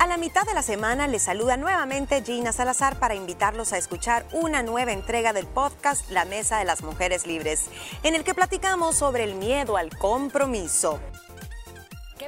A 0.00 0.06
la 0.06 0.16
mitad 0.16 0.46
de 0.46 0.54
la 0.54 0.62
semana 0.62 1.08
les 1.08 1.24
saluda 1.24 1.58
nuevamente 1.58 2.22
Gina 2.22 2.52
Salazar 2.52 2.98
para 2.98 3.14
invitarlos 3.14 3.74
a 3.74 3.76
escuchar 3.76 4.24
una 4.32 4.62
nueva 4.62 4.92
entrega 4.92 5.34
del 5.34 5.46
podcast 5.46 6.10
La 6.10 6.24
Mesa 6.24 6.56
de 6.56 6.64
las 6.64 6.82
Mujeres 6.82 7.26
Libres, 7.26 7.66
en 8.02 8.14
el 8.14 8.24
que 8.24 8.32
platicamos 8.32 8.96
sobre 8.96 9.24
el 9.24 9.34
miedo 9.34 9.76
al 9.76 9.90
compromiso. 9.98 10.98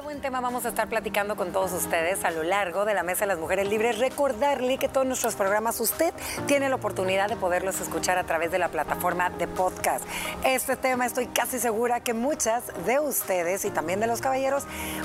Buen 0.03 0.21
tema 0.21 0.41
vamos 0.41 0.65
a 0.65 0.71
estar 0.71 0.89
platicando 0.89 1.37
con 1.37 1.53
todos 1.53 1.73
ustedes 1.73 2.25
a 2.25 2.33
lo 2.33 2.43
largo 2.43 2.85
de 2.85 2.93
la 2.93 3.05
Mesa 3.05 3.21
de 3.21 3.29
las 3.29 3.39
Mujeres 3.39 3.69
Libres. 3.69 4.01
Recordarle 4.01 4.77
que 4.77 4.89
todos 4.89 5.07
nuestros 5.07 5.37
programas 5.37 5.79
usted 5.79 6.13
tiene 6.47 6.69
la 6.69 6.75
oportunidad 6.75 7.29
de 7.29 7.37
poderlos 7.37 7.81
escuchar 7.81 8.19
a 8.19 8.25
través 8.25 8.51
de 8.51 8.59
la 8.59 8.69
plataforma 8.69 9.31
de 9.31 9.47
podcast. 9.47 10.05
Este 10.45 10.75
tema 10.75 11.07
estoy 11.07 11.29
casi 11.29 11.61
segura 11.61 12.01
que 12.01 12.15
muchas 12.15 12.65
de 12.85 12.99
ustedes 12.99 13.65
y 13.65 13.71
también 13.71 14.01
de 14.01 14.09
los 14.09 14.21
caballeros 14.21 14.65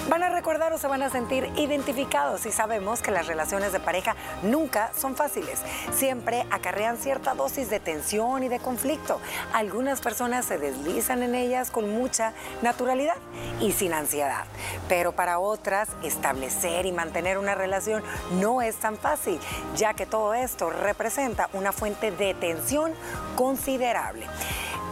van 0.09 0.23
a 0.23 0.29
recordar 0.29 0.73
o 0.73 0.79
se 0.79 0.87
van 0.87 1.03
a 1.03 1.11
sentir 1.11 1.47
identificados 1.57 2.47
y 2.47 2.51
sabemos 2.51 3.03
que 3.03 3.11
las 3.11 3.27
relaciones 3.27 3.73
de 3.73 3.79
pareja 3.79 4.15
nunca 4.41 4.91
son 4.97 5.15
fáciles. 5.15 5.61
Siempre 5.93 6.47
acarrean 6.49 6.97
cierta 6.97 7.35
dosis 7.35 7.69
de 7.69 7.79
tensión 7.79 8.41
y 8.41 8.47
de 8.47 8.57
conflicto. 8.57 9.21
Algunas 9.53 10.01
personas 10.01 10.45
se 10.45 10.57
deslizan 10.57 11.21
en 11.21 11.35
ellas 11.35 11.69
con 11.69 11.87
mucha 11.87 12.33
naturalidad 12.63 13.17
y 13.61 13.73
sin 13.73 13.93
ansiedad 13.93 14.45
pero 14.87 15.11
para 15.11 15.39
otras 15.39 15.89
establecer 16.03 16.85
y 16.85 16.91
mantener 16.91 17.37
una 17.37 17.55
relación 17.55 18.03
no 18.39 18.61
es 18.61 18.75
tan 18.75 18.97
fácil, 18.97 19.39
ya 19.75 19.93
que 19.93 20.05
todo 20.05 20.33
esto 20.33 20.69
representa 20.69 21.49
una 21.53 21.71
fuente 21.71 22.11
de 22.11 22.33
tensión 22.33 22.91
considerable. 23.35 24.25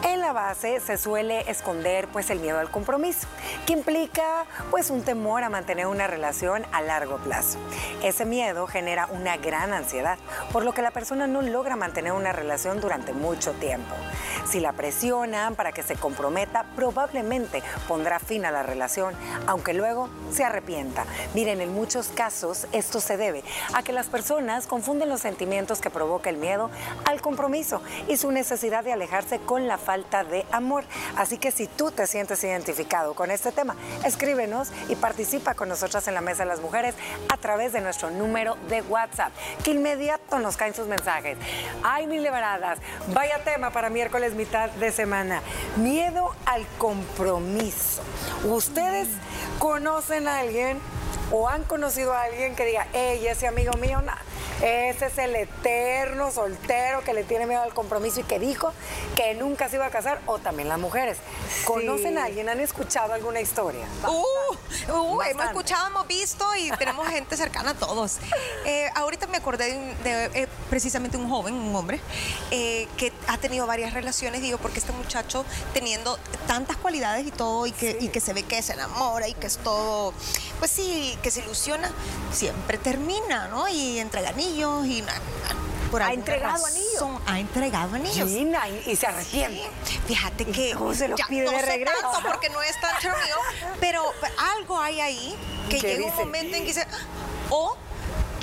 En 0.08 0.22
la 0.22 0.34
base 0.34 0.80
se 0.82 1.00
suele 1.00 1.50
esconder 1.50 2.08
pues 2.08 2.30
el 2.30 2.40
miedo 2.40 2.60
al 2.60 2.70
compromiso, 2.70 3.28
que 3.66 3.74
implica 3.74 4.46
pues 4.70 4.92
un 4.92 5.02
temor 5.02 5.44
a 5.44 5.50
mantener 5.50 5.88
una 5.88 6.06
relación 6.06 6.64
a 6.72 6.84
largo 6.84 7.18
plazo. 7.18 7.58
Ese 8.04 8.24
miedo 8.24 8.68
genera 8.68 9.08
una 9.08 9.38
gran 9.38 9.74
ansiedad, 9.74 10.20
por 10.52 10.64
lo 10.64 10.74
que 10.74 10.84
la 10.84 10.92
persona 10.92 11.26
no 11.26 11.42
logra 11.42 11.76
mantener 11.76 12.12
una 12.12 12.34
relación 12.34 12.82
durante 12.82 13.14
mucho 13.14 13.54
tiempo. 13.54 13.96
Si 14.48 14.60
la 14.60 14.74
presionan 14.74 15.56
para 15.56 15.72
que 15.72 15.82
se 15.82 15.96
comprometa, 15.96 16.66
probablemente 16.76 17.64
pondrá 17.88 18.20
fin 18.20 18.46
a 18.46 18.52
la 18.52 18.62
relación, 18.62 19.16
aunque 19.48 19.74
luego 19.74 20.08
se 20.32 20.44
arrepienta. 20.44 21.06
Miren, 21.34 21.62
en 21.62 21.74
muchos 21.74 22.10
casos 22.10 22.68
esto 22.74 23.00
se 23.00 23.18
debe 23.18 23.44
a 23.74 23.82
que 23.82 23.92
las 23.92 24.06
personas 24.06 24.68
confunden 24.68 25.10
los 25.10 25.22
sentimientos 25.22 25.82
que 25.82 25.90
provoca 25.90 26.30
el 26.30 26.38
miedo 26.38 26.70
al 27.06 27.22
compromiso 27.22 27.82
y 28.08 28.18
su 28.18 28.32
necesidad 28.32 28.84
de 28.84 28.94
alejarse 28.94 29.40
con 29.40 29.68
la 29.68 29.80
falta 29.80 29.95
de 29.96 30.46
amor. 30.52 30.84
Así 31.16 31.38
que 31.38 31.52
si 31.52 31.68
tú 31.68 31.92
te 31.92 32.06
sientes 32.06 32.44
identificado 32.44 33.14
con 33.14 33.32
este 33.32 33.52
tema, 33.52 33.76
escríbenos 34.04 34.70
y 34.90 34.96
participa 34.96 35.54
con 35.54 35.70
nosotras 35.70 36.08
en 36.08 36.14
la 36.14 36.22
Mesa 36.22 36.44
de 36.44 36.50
las 36.50 36.60
Mujeres 36.60 36.96
a 37.30 37.38
través 37.38 37.72
de 37.74 37.82
nuestro 37.82 38.12
número 38.12 38.56
de 38.70 38.82
WhatsApp, 38.82 39.32
que 39.64 39.72
inmediato 39.72 40.40
nos 40.40 40.58
caen 40.58 40.74
sus 40.74 40.88
mensajes. 40.88 41.38
Ay, 41.84 42.08
mil 42.08 42.24
liberadas, 42.24 42.80
vaya 43.14 43.44
tema 43.44 43.72
para 43.72 43.90
miércoles 43.90 44.34
mitad 44.34 44.70
de 44.72 44.92
semana. 44.92 45.42
Miedo 45.78 46.36
al 46.46 46.66
compromiso. 46.78 48.02
¿Ustedes 48.44 49.08
conocen 49.60 50.28
a 50.28 50.40
alguien 50.40 50.80
o 51.32 51.48
han 51.48 51.64
conocido 51.64 52.14
a 52.14 52.24
alguien 52.24 52.56
que 52.56 52.66
diga, 52.66 52.88
hey, 52.94 53.26
ese 53.28 53.48
amigo 53.48 53.74
mío, 53.74 54.02
nada? 54.02 54.22
Ese 54.62 55.08
es 55.08 55.18
el 55.18 55.36
eterno 55.36 56.32
soltero 56.32 57.04
que 57.04 57.14
le 57.14 57.24
tiene 57.24 57.46
miedo 57.46 57.62
al 57.62 57.74
compromiso 57.74 58.22
y 58.22 58.24
que 58.24 58.40
dijo 58.40 58.72
que 59.16 59.34
nunca 59.36 59.70
se 59.70 59.76
iba 59.76 59.86
a 59.86 59.90
casar, 59.90 60.22
o 60.26 60.40
también 60.40 60.70
las 60.70 60.80
mujeres. 60.80 61.18
¿Conocen 61.66 62.18
a 62.18 62.26
alguien? 62.26 62.50
¿Han 62.50 62.60
escuchado 62.60 63.14
alguna 63.14 63.42
historia? 63.42 63.86
Uh, 64.08 64.94
uh 64.94 65.22
hemos 65.24 65.46
escuchado, 65.46 65.88
hemos 65.88 66.08
visto 66.08 66.46
y 66.56 66.72
tenemos 66.72 67.08
gente 67.08 67.36
cercana 67.36 67.72
a 67.72 67.74
todos. 67.74 68.18
Eh, 68.66 68.90
ahorita 68.96 69.28
me 69.28 69.38
acordé 69.38 69.96
de, 70.04 70.26
eh, 70.34 70.48
precisamente 70.70 71.18
un 71.18 71.30
joven, 71.30 71.54
un 71.54 71.76
hombre, 71.76 72.00
eh, 72.52 72.88
que 72.98 73.12
ha 73.28 73.38
tenido 73.38 73.68
varias 73.68 73.94
relaciones, 73.94 74.42
digo, 74.42 74.58
porque 74.58 74.80
este 74.80 74.92
muchacho 74.92 75.46
teniendo 75.74 76.18
tantas 76.48 76.78
cualidades 76.78 77.28
y 77.28 77.32
todo, 77.32 77.66
y 77.66 77.72
que, 77.72 77.98
y 78.00 78.10
que 78.10 78.20
se 78.20 78.34
ve 78.34 78.44
que 78.44 78.62
se 78.62 78.74
enamora 78.74 79.28
y 79.28 79.34
que 79.34 79.48
es 79.48 79.58
todo, 79.58 80.14
pues 80.60 80.72
sí, 80.72 81.18
que 81.22 81.32
se 81.32 81.42
ilusiona, 81.42 81.92
siempre 82.32 82.78
termina, 82.78 83.48
¿no? 83.48 83.68
Y 83.68 84.00
entrega 84.00 84.32
anillos 84.46 84.86
y 84.86 85.04
por 85.92 86.02
ha 86.02 86.14
entregado 86.14 86.66
anillos. 86.66 87.22
Ha 87.26 87.40
entregado 87.40 87.96
anillos. 87.96 88.30
y, 88.30 88.96
se 88.96 89.08
arrepiente. 89.08 89.62
Fíjate 90.08 90.46
que 90.46 90.74
¿Cómo 90.74 90.94
se 90.94 91.08
los 91.08 91.20
pide 91.22 91.50
de 91.50 91.62
regreso? 91.62 91.96
tanto 92.02 92.28
porque 92.32 92.50
no 92.50 92.62
es 92.62 92.80
tan 92.82 92.96
mío, 93.02 93.38
pero 93.80 94.04
algo 94.58 94.80
hay 94.80 95.00
ahí 95.00 95.36
que 95.70 95.80
llega 95.80 96.06
un 96.06 96.16
momento 96.16 96.56
en 96.56 96.62
que 96.64 96.68
dice, 96.68 96.88
o 97.50 97.78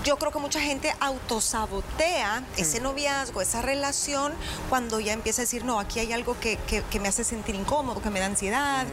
yo 0.05 0.17
creo 0.19 0.33
que 0.33 0.39
mucha 0.39 0.61
gente 0.61 0.95
autosabotea 1.01 2.45
ese 2.57 2.81
noviazgo, 2.81 3.41
esa 3.41 3.63
relación, 3.63 4.33
cuando 4.69 5.01
ya 5.01 5.13
empieza 5.13 5.43
a 5.43 5.45
decir, 5.45 5.65
no, 5.65 5.79
aquí 5.79 6.01
hay 6.01 6.13
algo 6.13 6.37
que, 6.41 6.59
me 7.01 7.09
hace 7.09 7.25
sentir 7.25 7.55
incómodo, 7.55 8.01
que 8.01 8.11
me 8.11 8.21
da 8.21 8.27
ansiedad. 8.27 8.87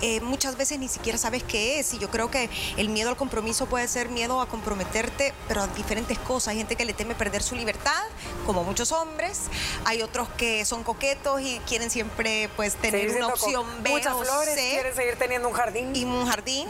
Eh, 0.00 0.20
muchas 0.20 0.56
veces 0.56 0.78
ni 0.78 0.88
siquiera 0.88 1.18
sabes 1.18 1.42
qué 1.42 1.78
es. 1.78 1.94
Y 1.94 1.98
yo 1.98 2.10
creo 2.10 2.30
que 2.30 2.50
el 2.76 2.88
miedo 2.88 3.10
al 3.10 3.16
compromiso 3.16 3.66
puede 3.66 3.86
ser 3.88 4.08
miedo 4.08 4.40
a 4.40 4.48
comprometerte, 4.48 5.32
pero 5.48 5.62
a 5.62 5.66
diferentes 5.68 6.18
cosas. 6.18 6.48
Hay 6.48 6.58
gente 6.58 6.76
que 6.76 6.84
le 6.84 6.92
teme 6.92 7.14
perder 7.14 7.42
su 7.42 7.54
libertad, 7.54 8.02
como 8.46 8.64
muchos 8.64 8.92
hombres. 8.92 9.42
Hay 9.84 10.02
otros 10.02 10.28
que 10.30 10.64
son 10.64 10.82
coquetos 10.84 11.40
y 11.40 11.60
quieren 11.66 11.90
siempre 11.90 12.48
pues 12.56 12.74
tener 12.76 13.10
una 13.16 13.28
opción 13.28 13.66
B 13.82 13.90
muchas 13.90 14.16
flores, 14.16 14.54
quieren 14.54 14.94
seguir 14.94 15.16
teniendo 15.16 15.48
un 15.48 15.54
jardín. 15.54 15.94
Y 15.94 16.04
un 16.04 16.26
jardín. 16.26 16.68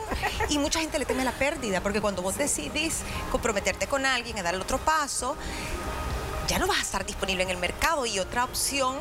y 0.48 0.58
mucha 0.58 0.80
gente 0.80 0.98
le 0.98 1.04
teme 1.04 1.24
la 1.24 1.32
pérdida, 1.32 1.80
porque 1.80 2.00
cuando 2.00 2.22
vos 2.22 2.36
decidís 2.36 3.00
comprometerte 3.30 3.81
con 3.86 4.06
alguien, 4.06 4.38
a 4.38 4.42
dar 4.42 4.54
el 4.54 4.60
otro 4.60 4.78
paso, 4.78 5.36
ya 6.48 6.58
no 6.58 6.66
vas 6.66 6.78
a 6.78 6.82
estar 6.82 7.06
disponible 7.06 7.42
en 7.42 7.50
el 7.50 7.58
mercado. 7.58 8.06
Y 8.06 8.18
otra 8.18 8.44
opción 8.44 8.96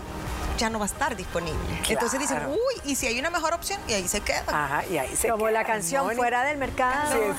ya 0.58 0.70
no 0.70 0.80
va 0.80 0.86
a 0.86 0.88
estar 0.88 1.16
disponible. 1.16 1.60
Entonces 1.88 2.20
dicen, 2.20 2.46
uy, 2.48 2.82
y 2.86 2.96
si 2.96 3.08
hay 3.08 3.20
una 3.20 3.30
mejor 3.30 3.54
opción, 3.54 3.80
y 3.88 3.94
ahí 3.94 4.08
se 4.08 4.22
queda. 4.22 4.44
Ajá, 4.48 4.86
y 4.86 4.98
ahí 4.98 5.16
se 5.16 5.30
Como 5.30 5.50
la 5.50 5.64
canción 5.64 6.16
fuera 6.16 6.44
del 6.44 6.58
mercado. 6.58 7.36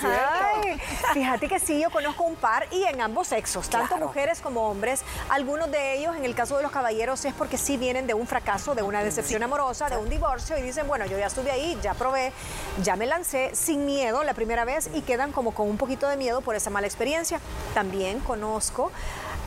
fíjate 1.13 1.49
que 1.49 1.59
sí, 1.59 1.81
yo 1.81 1.91
conozco 1.91 2.25
un 2.25 2.37
par 2.37 2.67
y 2.71 2.85
en 2.85 3.01
ambos 3.01 3.29
sexos, 3.29 3.69
tanto 3.69 3.97
mujeres 3.97 4.41
como 4.41 4.69
hombres. 4.69 5.03
Algunos 5.29 5.71
de 5.71 5.99
ellos, 5.99 6.17
en 6.17 6.25
el 6.25 6.35
caso 6.35 6.57
de 6.57 6.63
los 6.63 6.73
caballeros, 6.73 7.25
es 7.25 7.35
porque 7.35 7.59
sí 7.59 7.77
vienen 7.77 8.07
de 8.07 8.15
un 8.15 8.27
fracaso, 8.27 8.75
de 8.75 8.83
una 8.83 9.03
decepción 9.03 9.43
amorosa, 9.43 9.89
de 9.89 9.97
un 9.97 10.09
divorcio, 10.09 10.57
y 10.59 10.63
dicen, 10.63 10.87
bueno, 10.87 11.07
yo 11.07 11.19
ya 11.19 11.27
estuve 11.27 11.51
ahí, 11.51 11.79
ya 11.83 11.95
probé, 11.95 12.33
ya 12.83 12.97
me 12.97 13.07
lancé 13.07 13.51
sin 13.55 13.87
miedo 13.87 14.25
la 14.25 14.35
primera 14.35 14.65
vez 14.65 14.91
y 14.95 15.03
quedan 15.03 15.33
como 15.33 15.53
con 15.53 15.69
un 15.69 15.77
poquito 15.77 16.09
de 16.09 16.17
miedo 16.17 16.41
por 16.41 16.55
esa 16.55 16.71
mala 16.71 16.87
experiencia. 16.87 17.41
También 17.75 18.21
conozco 18.21 18.91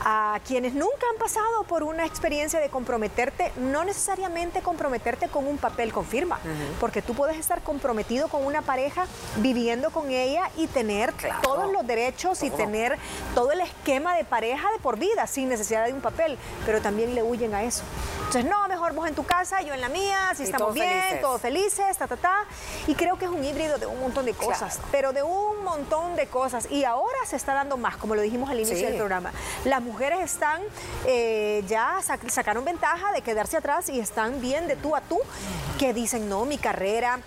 a 0.08 0.38
quienes 0.46 0.72
nunca 0.72 1.04
han 1.12 1.18
pasado 1.18 1.64
por 1.64 1.82
una 1.82 2.06
experiencia 2.06 2.60
de 2.60 2.68
comprometerte, 2.68 3.50
no 3.56 3.82
necesariamente 3.82 4.60
comprometerte 4.60 5.26
con 5.26 5.48
un 5.48 5.58
papel 5.58 5.92
con 5.92 6.04
firma, 6.04 6.38
porque 6.78 7.02
tú 7.02 7.12
puedes 7.12 7.36
estar 7.36 7.60
comprometido 7.62 8.28
con 8.28 8.46
una 8.46 8.62
pareja, 8.62 9.06
viviendo 9.38 9.90
con 9.90 10.08
ella 10.12 10.48
y 10.56 10.68
tener 10.68 11.12
todos 11.42 11.72
los 11.72 11.84
derechos 11.84 12.44
y 12.44 12.50
tener 12.50 12.96
todo 13.34 13.50
el 13.50 13.58
esquema 13.58 14.16
de 14.16 14.22
pareja 14.22 14.70
de 14.70 14.78
por 14.78 14.96
vida, 14.96 15.26
sin 15.26 15.48
necesidad 15.48 15.84
de 15.86 15.92
un 15.92 16.00
papel, 16.00 16.38
pero 16.64 16.80
también 16.80 17.16
le 17.16 17.24
huyen 17.24 17.52
a 17.52 17.64
eso. 17.64 17.82
Entonces, 18.26 18.44
no, 18.44 18.68
mejor 18.86 18.94
vos 18.94 19.08
en 19.08 19.14
tu 19.14 19.24
casa, 19.24 19.62
yo 19.62 19.74
en 19.74 19.80
la 19.80 19.88
mía, 19.88 20.32
si 20.36 20.44
estamos 20.44 20.72
bien, 20.72 21.20
todos 21.20 21.40
felices, 21.40 21.96
ta, 21.96 22.06
ta, 22.06 22.16
ta. 22.16 22.44
Y 22.86 22.94
creo 22.94 23.18
que 23.18 23.24
es 23.24 23.30
un 23.30 23.42
híbrido 23.42 23.78
de 23.78 23.86
un 23.86 24.00
montón 24.00 24.24
de 24.24 24.32
cosas, 24.32 24.78
pero 24.92 25.12
de 25.12 25.22
un 25.22 25.64
montón 25.64 26.14
de 26.14 26.26
cosas. 26.26 26.70
Y 26.70 26.84
ahora 26.84 27.18
se 27.26 27.36
está 27.36 27.54
dando 27.54 27.76
más, 27.76 27.96
como 27.96 28.14
lo 28.14 28.22
dijimos 28.22 28.48
al 28.48 28.60
inicio 28.60 28.86
del 28.86 28.96
programa. 28.96 29.32
Las 29.64 29.82
mujeres 29.82 30.20
están, 30.20 30.62
eh, 31.04 31.64
ya 31.66 31.98
sacaron 32.28 32.64
ventaja 32.64 33.12
de 33.12 33.22
quedarse 33.22 33.56
atrás 33.56 33.88
y 33.88 33.98
están 33.98 34.40
bien 34.40 34.68
de 34.68 34.76
tú 34.76 34.94
a 34.94 35.00
tú, 35.00 35.18
que 35.78 35.92
dicen, 35.92 36.28
no, 36.28 36.44
mi 36.44 36.58
carrera 36.58 37.20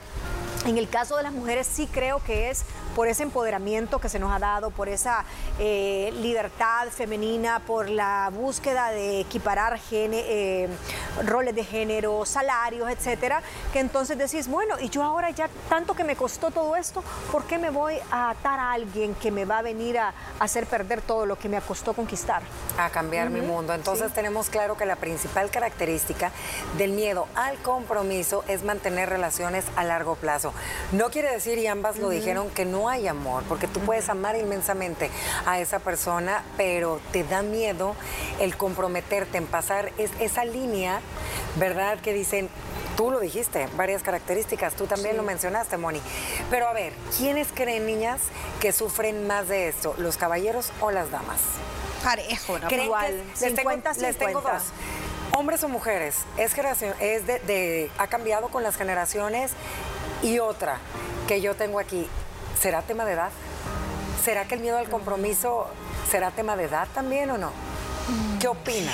en 0.66 0.78
el 0.78 0.90
caso 0.90 1.16
de 1.16 1.24
las 1.24 1.31
mujeres 1.31 1.68
sí 1.68 1.88
creo 1.92 2.22
que 2.24 2.50
es 2.50 2.64
por 2.96 3.08
ese 3.08 3.24
empoderamiento 3.24 4.00
que 4.00 4.10
se 4.10 4.19
nos 4.19 4.31
ha 4.31 4.40
dado, 4.40 4.72
por 4.72 4.90
esa 4.90 5.24
eh, 5.60 6.12
libertad 6.22 6.88
femenina, 6.90 7.60
por 7.60 7.90
la 7.90 8.31
búsqueda 8.34 8.92
de 8.92 9.22
equiparar 9.22 9.80
eh, 9.92 10.68
roles 11.25 11.56
de 11.56 11.63
género, 11.63 12.25
salarios, 12.25 12.90
etcétera, 12.90 13.42
que 13.74 13.80
entonces 13.80 14.18
decís, 14.18 14.48
bueno, 14.48 14.75
y 14.80 14.90
yo 14.90 15.04
ahora 15.04 15.30
ya 15.30 15.50
tanto 15.68 15.94
que 15.94 16.04
me 16.04 16.16
costó 16.16 16.52
todo 16.52 16.75
esto, 16.75 17.04
¿por 17.31 17.46
qué 17.46 17.58
me 17.58 17.69
voy 17.69 17.96
a 18.12 18.31
atar 18.31 18.60
a 18.60 18.72
alguien 18.72 19.16
que 19.16 19.31
me 19.31 19.46
va 19.46 19.60
a 19.60 19.62
venir 19.62 19.98
a, 19.98 20.13
hacer 20.40 20.66
perder 20.66 21.02
todo 21.02 21.25
lo 21.25 21.38
que 21.38 21.50
me 21.50 21.60
costó 21.62 21.94
conquistar? 21.94 22.42
A 22.78 22.90
cambiar 22.90 23.30
mi 23.30 23.42
mundo. 23.42 23.74
Entonces 23.74 24.13
tenemos 24.13 24.50
claro 24.50 24.78
que 24.78 24.86
la 24.86 24.96
principal 24.96 25.50
característica 25.52 26.31
del 26.78 26.92
miedo 26.92 27.28
al 27.36 27.58
compromiso 27.58 28.44
es 28.48 28.63
mantener 28.63 29.10
relaciones 29.10 29.66
a 29.75 29.84
largo 29.84 30.16
plazo. 30.16 30.54
No 30.92 31.10
quiere 31.10 31.31
decir, 31.31 31.58
y 31.58 31.68
ambas 31.68 31.98
lo 31.98 32.10
dijeron, 32.10 32.50
que 32.50 32.66
no 32.66 32.79
hay 32.88 33.08
amor, 33.08 33.44
porque 33.50 33.68
tú 33.68 33.80
puedes 33.81 34.08
amar 34.10 34.38
inmensamente 34.38 35.10
a 35.46 35.60
esa 35.60 35.80
persona, 35.80 36.44
pero 36.56 37.02
te 37.12 37.24
da 37.24 37.42
miedo 37.42 37.96
el 38.40 38.56
comprometerte 38.56 39.38
en 39.38 39.48
pasar 39.48 39.92
esa 39.98 40.46
línea, 40.46 41.02
¿verdad? 41.58 42.00
Que 42.00 42.14
dicen, 42.14 42.50
Tú 43.00 43.12
lo 43.12 43.22
dijiste, 43.22 43.70
varias 43.78 44.04
características, 44.04 44.74
tú 44.74 44.86
también 44.86 45.16
lo 45.16 45.24
mencionaste, 45.24 45.78
Moni. 45.78 46.02
Pero 46.50 46.68
a 46.68 46.74
ver, 46.74 46.92
¿quiénes 47.18 47.48
creen, 47.54 47.86
niñas, 47.86 48.20
que 48.60 48.74
sufren 48.74 49.25
más 49.25 49.48
de 49.48 49.70
esto, 49.70 49.96
los 49.98 50.18
caballeros 50.18 50.74
o 50.82 50.92
las 50.92 51.10
damas? 51.10 51.40
Parejo, 52.04 52.60
¿no? 52.60 52.70
Igual, 52.70 53.24
les, 53.40 53.56
tengo, 53.56 53.72
les 53.72 54.18
tengo 54.18 54.42
dos. 54.42 54.64
Hombres 55.32 55.64
o 55.64 55.70
mujeres, 55.70 56.18
es, 56.36 56.52
generación, 56.54 56.94
es 57.00 57.25
de, 57.25 57.90
ha 57.98 58.08
cambiado 58.08 58.50
con 58.50 58.64
las 58.64 58.75
generaciones 58.75 59.52
y 60.22 60.40
otra 60.40 60.80
que 61.25 61.40
yo 61.40 61.56
tengo 61.56 61.80
aquí, 61.80 62.06
¿será 62.60 62.82
tema 62.82 63.06
de 63.06 63.14
edad? 63.14 63.32
¿Será 64.24 64.46
que 64.46 64.56
el 64.56 64.62
miedo 64.62 64.78
al 64.78 64.90
compromiso 64.90 65.68
será 66.10 66.32
tema 66.32 66.56
de 66.56 66.66
edad 66.66 66.88
también 66.94 67.32
o 67.32 67.38
no? 67.38 67.52
¿Qué 68.40 68.48
opina? 68.48 68.92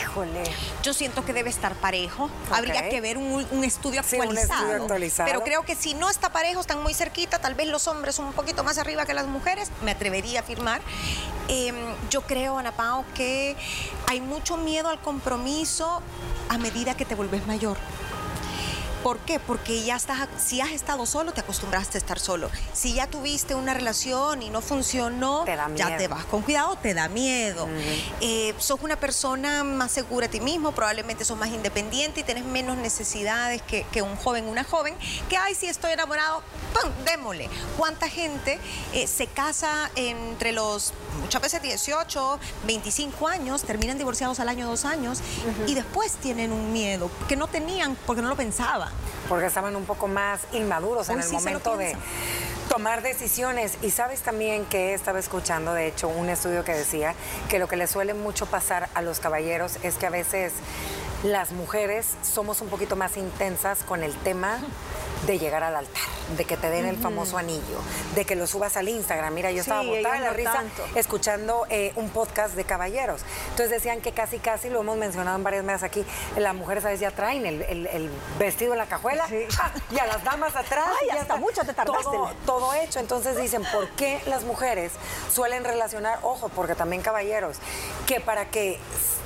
Yo 0.84 0.94
siento 0.94 1.24
que 1.24 1.32
debe 1.32 1.50
estar 1.50 1.74
parejo. 1.76 2.30
Habría 2.52 2.90
que 2.90 3.00
ver 3.00 3.18
un, 3.18 3.64
estudio 3.64 4.02
actualizado. 4.02 4.86
Pero 5.26 5.44
creo 5.44 5.64
que 5.64 5.76
si 5.76 5.94
no 5.94 6.10
está 6.10 6.32
parejo, 6.32 6.60
están 6.60 6.84
muy 6.84 6.94
cerquita, 6.94 7.40
tal 7.40 7.56
vez 7.56 7.68
los 7.68 7.88
hombres 7.88 8.20
un 8.20 8.34
poquito 8.34 8.64
más 8.64 8.78
arriba 8.78 9.06
que 9.06 9.14
las 9.14 9.28
mujeres, 9.28 9.72
me 9.84 9.92
atrevería 9.92 10.42
a 10.42 10.44
afirmar. 10.44 10.82
Em, 11.48 11.76
yo 12.10 12.22
creo, 12.24 12.58
Ana 12.58 12.74
Pao, 12.74 13.06
que 13.14 13.56
hay 14.08 14.20
mucho 14.20 14.58
miedo 14.58 14.90
al 14.90 15.00
compromiso 15.00 16.02
a 16.50 16.58
medida 16.58 16.98
que 16.98 17.06
te 17.06 17.16
vuelves 17.16 17.46
mayor. 17.48 17.78
¿Por 19.06 19.20
qué? 19.20 19.40
Porque 19.40 19.84
ya 19.84 19.98
estás, 19.98 20.28
si 20.44 20.62
has 20.62 20.72
estado 20.72 21.06
solo, 21.06 21.32
te 21.32 21.42
acostumbraste 21.42 21.96
a 21.96 22.00
estar 22.00 22.18
solo. 22.18 22.50
Si 22.74 22.96
ya 22.96 23.06
tuviste 23.06 23.54
una 23.54 23.76
relación 23.76 24.42
y 24.42 24.50
no 24.50 24.62
funcionó, 24.62 25.46
ya 25.76 25.96
te 25.96 26.08
vas 26.08 26.26
con 26.26 26.42
cuidado, 26.42 26.76
te 26.76 26.96
da 26.96 27.08
miedo. 27.08 27.68
Eh, 28.20 28.56
sos 28.58 28.80
una 28.82 28.96
persona 28.96 29.64
más 29.64 29.92
segura 29.92 30.26
de 30.26 30.40
ti 30.40 30.44
mismo, 30.44 30.72
probablemente 30.72 31.24
sos 31.24 31.38
más 31.38 31.50
independiente 31.50 32.22
y 32.22 32.24
tenés 32.24 32.46
menos 32.46 32.78
necesidades 32.78 33.62
que, 33.62 34.02
un 34.02 34.16
joven, 34.16 34.48
una 34.48 34.64
joven, 34.64 34.96
que, 35.30 35.38
ay, 35.38 35.54
si 35.54 35.68
estoy 35.68 35.92
enamorado, 35.92 36.42
¡pum! 36.74 36.92
démosle. 37.06 37.48
¿Cuánta 37.78 38.10
gente 38.10 38.60
eh, 38.92 39.06
se 39.06 39.28
casa 39.28 39.92
entre 39.96 40.52
los, 40.52 40.94
muchas 41.22 41.44
veces 41.44 41.62
18, 41.62 42.40
25 42.66 43.28
años, 43.28 43.62
terminan 43.62 44.00
divorciados 44.00 44.40
al 44.40 44.50
año, 44.50 44.66
dos 44.66 44.84
años, 44.84 45.20
y 45.68 45.76
después 45.76 46.14
tienen 46.14 46.52
un 46.52 46.74
miedo 46.74 47.12
que 47.28 47.36
no 47.36 47.46
tenían 47.46 47.96
porque 48.08 48.24
no 48.24 48.30
lo 48.30 48.36
pensaban? 48.36 48.95
Porque 49.30 49.48
estaban 49.48 49.76
un 49.76 49.86
poco 49.86 50.08
más 50.08 50.42
inmaduros 50.52 51.10
en 51.10 51.22
el 51.22 51.32
momento 51.32 51.78
de 51.78 51.96
tomar 52.70 53.02
decisiones. 53.02 53.78
Y 53.82 53.92
sabes 53.92 54.22
también 54.22 54.66
que 54.66 54.94
estaba 54.94 55.20
escuchando, 55.20 55.74
de 55.74 55.88
hecho, 55.88 56.08
un 56.08 56.30
estudio 56.30 56.64
que 56.64 56.74
decía 56.74 57.16
que 57.50 57.60
lo 57.60 57.68
que 57.68 57.76
le 57.76 57.88
suele 57.88 58.14
mucho 58.14 58.46
pasar 58.46 58.90
a 58.94 59.02
los 59.02 59.20
caballeros 59.20 59.78
es 59.84 59.96
que 59.96 60.06
a 60.06 60.12
veces 60.12 60.54
las 61.24 61.52
mujeres 61.52 62.16
somos 62.22 62.62
un 62.62 62.70
poquito 62.70 62.96
más 62.96 63.18
intensas 63.18 63.84
con 63.84 64.04
el 64.04 64.14
tema 64.18 64.60
de 65.26 65.40
llegar 65.40 65.64
al 65.64 65.76
altar, 65.76 66.02
de 66.38 66.46
que 66.46 66.58
te 66.58 66.70
den 66.70 66.86
el 66.86 66.98
famoso 66.98 67.38
anillo, 67.38 67.80
de 68.16 68.26
que 68.26 68.36
lo 68.36 68.48
subas 68.48 68.78
al 68.78 68.90
Instagram. 68.90 69.34
Mira, 69.34 69.52
yo 69.52 69.62
estaba 69.62 69.82
botada 69.84 70.20
la 70.20 70.30
risa 70.32 70.64
escuchando 70.96 71.66
eh, 71.70 71.92
un 71.96 72.10
podcast 72.10 72.56
de 72.56 72.64
caballeros. 72.64 73.22
Entonces 73.50 73.70
decían 73.70 74.02
que 74.02 74.12
casi, 74.12 74.40
casi, 74.40 74.70
lo 74.70 74.82
hemos 74.82 74.98
mencionado 74.98 75.38
en 75.38 75.44
varias 75.44 75.66
veces 75.66 75.84
aquí, 75.84 76.06
las 76.38 76.56
mujeres 76.56 76.86
a 76.86 76.90
veces 76.90 77.02
ya 77.02 77.12
traen 77.12 77.46
el, 77.46 78.12
vestido 78.40 78.74
en 78.74 78.80
la 78.80 78.86
cajuela 78.86 79.26
y 79.92 80.00
a 80.00 80.06
las 80.06 80.24
damas 80.24 80.56
atrás. 80.56 80.90
Ay, 81.02 81.08
ya 81.14 81.22
está 81.22 81.36
mucho 81.38 81.62
te 81.64 81.74
tardaste. 81.74 82.04
Todo, 82.04 82.32
todo 82.46 82.74
hecho. 82.74 83.00
Entonces 83.00 83.38
dicen, 83.38 83.64
¿por 83.72 83.90
qué 83.90 84.22
las 84.28 84.44
mujeres 84.44 84.92
suelen 85.32 85.64
relacionar, 85.64 86.20
ojo, 86.22 86.50
porque 86.50 86.76
también 86.76 87.02
caballeros, 87.02 87.58
que 88.06 88.20
para 88.20 88.50
que 88.50 88.80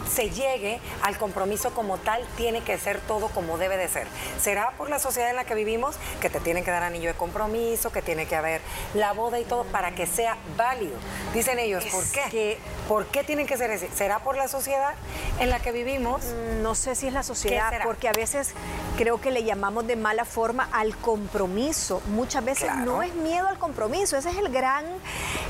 se 0.10 0.30
llegue 0.30 0.80
al 1.04 1.18
compromiso 1.18 1.74
como 1.74 1.98
tal, 1.98 2.25
tiene 2.36 2.62
que 2.63 2.78
ser 2.78 3.00
todo 3.02 3.28
como 3.30 3.57
debe 3.57 3.78
de 3.78 3.88
ser. 3.88 4.07
¿Será 4.42 4.72
por 4.78 4.90
la 4.90 5.00
sociedad 5.00 5.30
en 5.30 5.36
la 5.36 5.45
que 5.45 5.56
vivimos 5.56 5.89
que 6.22 6.30
te 6.30 6.40
tienen 6.40 6.64
que 6.64 6.72
dar 6.72 6.84
anillo 6.84 7.10
de 7.10 7.16
compromiso, 7.16 7.92
que 7.92 8.02
tiene 8.02 8.26
que 8.26 8.36
haber 8.36 8.62
la 8.94 9.14
boda 9.14 9.40
y 9.40 9.44
todo 9.44 9.64
para 9.66 9.92
que 9.92 10.06
sea 10.06 10.38
válido? 10.58 10.98
Dicen 11.34 11.60
ellos, 11.60 11.86
¿por 11.86 12.04
qué? 12.12 12.58
¿Por 12.88 13.06
qué 13.08 13.24
tienen 13.24 13.48
que 13.48 13.58
ser 13.58 13.72
así? 13.72 13.88
¿Será 13.94 14.20
por 14.20 14.36
la 14.36 14.48
sociedad 14.48 14.94
en 15.40 15.50
la 15.50 15.60
que 15.60 15.72
vivimos? 15.72 16.24
No 16.62 16.76
sé 16.76 16.96
si 16.96 17.08
es 17.08 17.14
la 17.14 17.24
sociedad, 17.24 17.72
porque 17.84 18.08
a 18.08 18.14
veces 18.14 18.54
creo 19.00 19.22
que 19.22 19.31
le 19.31 19.46
llamamos 19.46 19.88
de 19.88 19.96
mala 19.96 20.25
forma 20.25 20.68
al 20.74 20.94
compromiso. 20.98 22.01
Muchas 22.07 22.44
veces 22.44 22.69
no 22.84 23.01
es 23.01 23.16
miedo 23.16 23.48
al 23.48 23.57
compromiso, 23.57 24.18
ese 24.18 24.30
es 24.30 24.36
el 24.36 24.50
gran, 24.50 24.84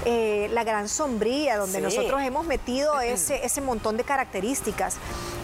eh, 0.06 0.50
la 0.52 0.64
gran 0.64 0.88
sombría 0.88 1.58
donde 1.58 1.82
nosotros 1.82 2.22
hemos 2.22 2.46
metido 2.46 3.02
ese, 3.02 3.44
ese 3.44 3.62
montón 3.62 3.98
de 3.98 4.04
características. 4.04 4.98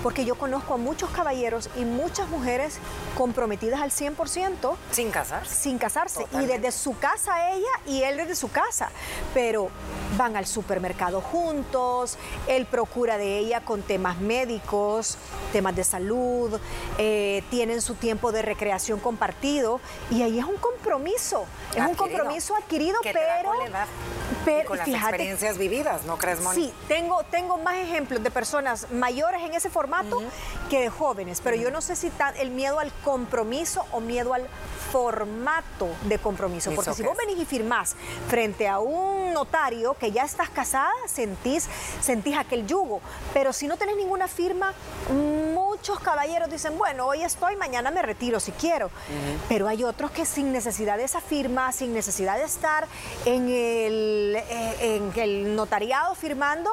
Porque 0.04 0.24
yo 0.24 0.36
conozco 0.36 0.76
a 0.76 0.78
muchos 0.78 1.10
caballeros 1.10 1.68
y 1.78 1.84
muchas 1.84 2.30
mujeres 2.30 2.78
comprometidas 3.18 3.82
al 3.82 3.90
100%. 3.90 4.76
Sin 4.92 5.10
casarse. 5.10 5.56
Sin 5.56 5.80
casarse. 5.80 6.28
Y 6.34 6.46
desde 6.46 6.72
su 6.72 6.96
casa 7.00 7.50
ella 7.54 7.72
y 7.88 8.04
él 8.04 8.18
desde 8.18 8.36
su 8.36 8.52
casa. 8.52 8.92
Pero 9.34 9.72
van 10.16 10.36
al 10.38 10.46
supermercado 10.46 11.22
juntos, 11.22 12.20
él 12.48 12.68
procura 12.68 13.18
de 13.18 13.40
ella 13.40 13.62
con 13.62 13.82
temas 13.82 14.20
médicos, 14.20 15.18
temas 15.52 15.76
de 15.76 15.84
salud, 15.84 16.60
eh, 17.00 17.44
tienen 17.50 17.82
su 17.82 17.95
tiempo 17.96 18.32
de 18.32 18.42
recreación 18.42 19.00
compartido 19.00 19.80
y 20.12 20.22
ahí 20.22 20.40
es 20.40 20.46
un 20.46 20.58
compromiso, 20.58 21.46
es 21.76 21.82
un 21.82 21.96
compromiso 21.96 22.56
adquirido, 22.56 22.98
pero, 23.04 23.52
pero 24.44 24.68
con 24.68 24.78
las 24.78 24.88
experiencias 24.88 25.58
vividas, 25.58 26.06
¿no 26.06 26.18
crees, 26.18 26.42
Moni? 26.42 26.56
Sí, 26.56 26.74
tengo, 26.88 27.24
tengo 27.24 27.58
más 27.58 27.76
ejemplos 27.76 28.22
de 28.24 28.32
personas 28.32 28.92
mayores 28.92 29.42
en 29.42 29.54
ese 29.54 29.70
formato 29.70 30.22
que 30.70 30.82
de 30.82 30.90
jóvenes, 30.90 31.42
pero 31.44 31.56
yo 31.56 31.72
no 31.72 31.82
sé 31.82 31.96
si 31.96 32.12
el 32.40 32.50
miedo 32.52 32.80
al 32.80 32.92
compromiso 33.04 33.86
o 33.92 34.00
miedo 34.00 34.34
al 34.34 34.48
formato 34.92 35.90
de 36.04 36.18
compromiso, 36.20 36.72
porque 36.74 36.94
si 36.94 37.04
vos 37.04 37.18
venís 37.18 37.38
y 37.38 37.46
firmás 37.46 37.96
frente 38.30 38.68
a 38.68 38.80
un 38.80 39.34
notario 39.34 39.94
que 39.96 40.12
ya 40.12 40.24
estás 40.24 40.50
casada, 40.50 40.92
sentís, 41.08 41.68
sentís 42.02 42.38
aquel 42.38 42.66
yugo, 42.66 43.02
pero 43.34 43.52
si 43.52 43.68
no 43.68 43.78
tenés 43.78 43.98
ninguna 43.98 44.28
firma, 44.28 44.74
muchos 45.54 46.00
caballeros 46.00 46.50
dicen, 46.50 46.78
bueno, 46.78 47.08
hoy 47.08 47.24
estoy, 47.24 47.56
mañana 47.58 47.92
me 47.92 48.02
retiro 48.02 48.40
si 48.40 48.52
quiero, 48.54 48.90
pero 49.50 49.68
hay 49.68 49.84
otros 49.84 50.12
que 50.12 50.26
sin 50.26 50.52
necesidad 50.52 50.98
de 50.98 51.04
esa 51.04 51.20
firma, 51.20 51.72
sin 51.72 51.94
necesidad 51.94 52.38
de 52.38 52.44
estar 52.44 52.88
en 53.26 53.44
el, 53.50 54.36
eh, 54.38 54.76
en 54.80 55.20
el 55.20 55.56
notariado 55.56 56.16
firmando, 56.16 56.72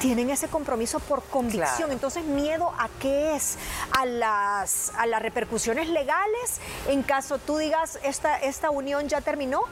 tienen 0.00 0.28
ese 0.28 0.48
compromiso 0.48 1.00
por 1.00 1.22
convicción. 1.22 1.90
Entonces, 1.90 2.24
miedo 2.24 2.70
a 2.78 2.90
qué 3.00 3.23
es? 3.24 3.56
A 3.92 4.06
las, 4.06 4.92
a 4.96 5.06
las 5.06 5.22
repercusiones 5.22 5.88
legales 5.88 6.60
en 6.88 7.02
caso 7.02 7.38
tú 7.38 7.58
digas, 7.58 7.98
esta, 8.02 8.36
esta 8.38 8.70
unión 8.70 9.08
ya 9.08 9.20
terminó 9.20 9.64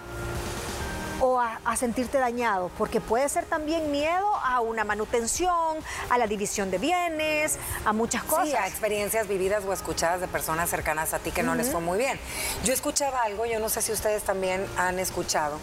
o 1.22 1.40
a, 1.40 1.76
sentirte 1.76 2.18
dañado, 2.18 2.70
porque 2.76 3.00
puede 3.00 3.28
ser 3.28 3.44
también 3.44 3.92
miedo 3.92 4.26
a 4.44 4.60
una 4.60 4.82
manutención, 4.82 5.78
a 6.10 6.18
la 6.18 6.26
división 6.26 6.72
de 6.72 6.78
bienes, 6.78 7.58
a 7.84 7.92
muchas 7.92 8.24
cosas. 8.24 8.48
Sí, 8.48 8.54
a 8.56 8.66
experiencias 8.66 9.28
vividas 9.28 9.64
o 9.64 9.72
escuchadas 9.72 10.20
de 10.20 10.26
personas 10.26 10.68
cercanas 10.68 11.14
a 11.14 11.20
ti 11.20 11.30
que 11.30 11.44
no 11.44 11.54
les 11.54 11.70
fue 11.70 11.80
muy 11.80 11.96
bien. 11.96 12.18
Yo 12.64 12.72
escuchaba 12.72 13.22
algo, 13.22 13.46
yo 13.46 13.60
no 13.60 13.68
sé 13.68 13.82
si 13.82 13.92
ustedes 13.92 14.24
también 14.24 14.66
han 14.76 14.98
escuchado, 14.98 15.58